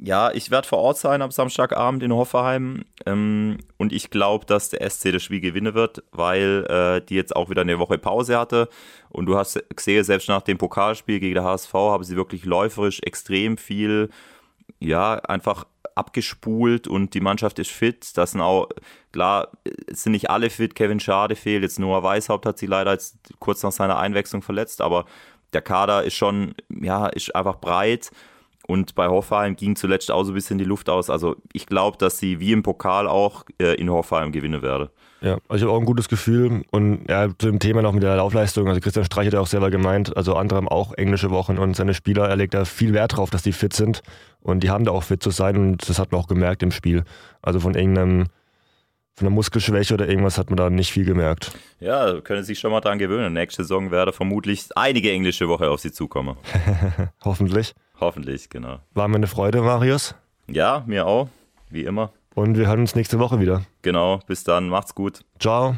Ja, 0.00 0.30
ich 0.30 0.50
werde 0.50 0.66
vor 0.66 0.78
Ort 0.78 0.96
sein 0.96 1.22
am 1.22 1.32
Samstagabend 1.32 2.02
in 2.04 2.12
Hoffenheim 2.12 2.84
ähm, 3.04 3.58
und 3.78 3.92
ich 3.92 4.10
glaube, 4.10 4.46
dass 4.46 4.70
der 4.70 4.88
SC 4.88 5.12
das 5.12 5.24
Spiel 5.24 5.40
gewinnen 5.40 5.74
wird, 5.74 6.04
weil 6.12 6.64
äh, 6.68 7.04
die 7.04 7.16
jetzt 7.16 7.34
auch 7.34 7.50
wieder 7.50 7.62
eine 7.62 7.80
Woche 7.80 7.98
Pause 7.98 8.38
hatte 8.38 8.68
und 9.10 9.26
du 9.26 9.36
hast 9.36 9.60
gesehen, 9.74 10.04
selbst 10.04 10.28
nach 10.28 10.42
dem 10.42 10.56
Pokalspiel 10.56 11.18
gegen 11.18 11.34
der 11.34 11.44
HSV 11.44 11.74
haben 11.74 12.04
sie 12.04 12.14
wirklich 12.14 12.44
läuferisch 12.44 13.00
extrem 13.02 13.58
viel, 13.58 14.08
ja, 14.78 15.14
einfach 15.16 15.64
abgespult 15.98 16.88
und 16.88 17.14
die 17.14 17.20
Mannschaft 17.20 17.58
ist 17.58 17.70
fit. 17.70 18.16
Das 18.16 18.32
sind 18.32 18.40
auch, 18.40 18.68
klar, 19.12 19.48
sind 19.90 20.12
nicht 20.12 20.30
alle 20.30 20.50
fit. 20.50 20.74
Kevin 20.74 21.00
Schade 21.00 21.36
fehlt, 21.36 21.62
jetzt 21.62 21.78
Noah 21.78 22.02
Weishaupt 22.02 22.46
hat 22.46 22.58
sie 22.58 22.66
leider 22.66 22.92
jetzt 22.92 23.18
kurz 23.38 23.62
nach 23.62 23.72
seiner 23.72 23.98
Einwechslung 23.98 24.42
verletzt, 24.42 24.80
aber 24.80 25.04
der 25.52 25.62
Kader 25.62 26.04
ist 26.04 26.14
schon, 26.14 26.54
ja, 26.68 27.06
ist 27.06 27.34
einfach 27.34 27.56
breit 27.56 28.10
und 28.68 28.94
bei 28.94 29.08
Hoffenheim 29.08 29.56
ging 29.56 29.76
zuletzt 29.76 30.10
auch 30.10 30.24
so 30.24 30.32
ein 30.32 30.34
bisschen 30.34 30.58
die 30.58 30.64
Luft 30.64 30.90
aus. 30.90 31.08
Also 31.08 31.36
ich 31.54 31.64
glaube, 31.64 31.96
dass 31.96 32.18
sie 32.18 32.38
wie 32.38 32.52
im 32.52 32.62
Pokal 32.62 33.08
auch 33.08 33.44
äh, 33.58 33.74
in 33.80 33.88
Hoffenheim 33.88 34.30
gewinnen 34.30 34.60
werde. 34.60 34.90
Ja, 35.22 35.38
also 35.48 35.56
ich 35.56 35.62
habe 35.62 35.72
auch 35.72 35.80
ein 35.80 35.86
gutes 35.86 36.06
Gefühl. 36.10 36.64
Und 36.70 37.08
ja, 37.08 37.28
zu 37.28 37.46
dem 37.46 37.60
Thema 37.60 37.80
noch 37.80 37.94
mit 37.94 38.02
der 38.02 38.16
Laufleistung. 38.16 38.68
Also 38.68 38.80
Christian 38.80 39.06
Streich 39.06 39.28
hat 39.28 39.32
ja 39.32 39.40
auch 39.40 39.46
selber 39.46 39.70
gemeint, 39.70 40.14
also 40.18 40.34
andere 40.34 40.58
haben 40.58 40.68
auch 40.68 40.92
englische 40.92 41.30
Wochen 41.30 41.56
und 41.56 41.76
seine 41.76 41.94
Spieler, 41.94 42.28
er 42.28 42.36
legt 42.36 42.52
da 42.52 42.66
viel 42.66 42.92
Wert 42.92 43.16
drauf, 43.16 43.30
dass 43.30 43.42
die 43.42 43.52
fit 43.52 43.72
sind. 43.72 44.02
Und 44.42 44.62
die 44.62 44.68
haben 44.68 44.84
da 44.84 44.92
auch 44.92 45.02
fit 45.02 45.22
zu 45.22 45.30
sein 45.30 45.56
und 45.56 45.88
das 45.88 45.98
hat 45.98 46.12
man 46.12 46.20
auch 46.20 46.26
gemerkt 46.26 46.62
im 46.62 46.70
Spiel. 46.70 47.04
Also 47.40 47.60
von 47.60 47.74
irgendeinem 47.74 48.26
von 49.14 49.26
einer 49.26 49.34
Muskelschwäche 49.34 49.94
oder 49.94 50.08
irgendwas 50.08 50.38
hat 50.38 50.50
man 50.50 50.58
da 50.58 50.70
nicht 50.70 50.92
viel 50.92 51.04
gemerkt. 51.04 51.52
Ja, 51.80 52.20
können 52.20 52.44
sich 52.44 52.60
schon 52.60 52.70
mal 52.70 52.80
dran 52.80 52.98
gewöhnen. 52.98 53.32
Nächste 53.32 53.62
Saison 53.62 53.90
werde 53.90 54.12
vermutlich 54.12 54.66
einige 54.76 55.10
englische 55.10 55.48
Woche 55.48 55.70
auf 55.70 55.80
sie 55.80 55.90
zukommen. 55.90 56.36
Hoffentlich. 57.24 57.74
Hoffentlich, 58.00 58.48
genau. 58.50 58.78
War 58.94 59.08
mir 59.08 59.16
eine 59.16 59.26
Freude, 59.26 59.62
Marius. 59.62 60.14
Ja, 60.46 60.84
mir 60.86 61.06
auch, 61.06 61.28
wie 61.70 61.84
immer. 61.84 62.12
Und 62.34 62.56
wir 62.56 62.68
hören 62.68 62.80
uns 62.80 62.94
nächste 62.94 63.18
Woche 63.18 63.40
wieder. 63.40 63.62
Genau, 63.82 64.20
bis 64.26 64.44
dann, 64.44 64.68
macht's 64.68 64.94
gut. 64.94 65.24
Ciao. 65.40 65.76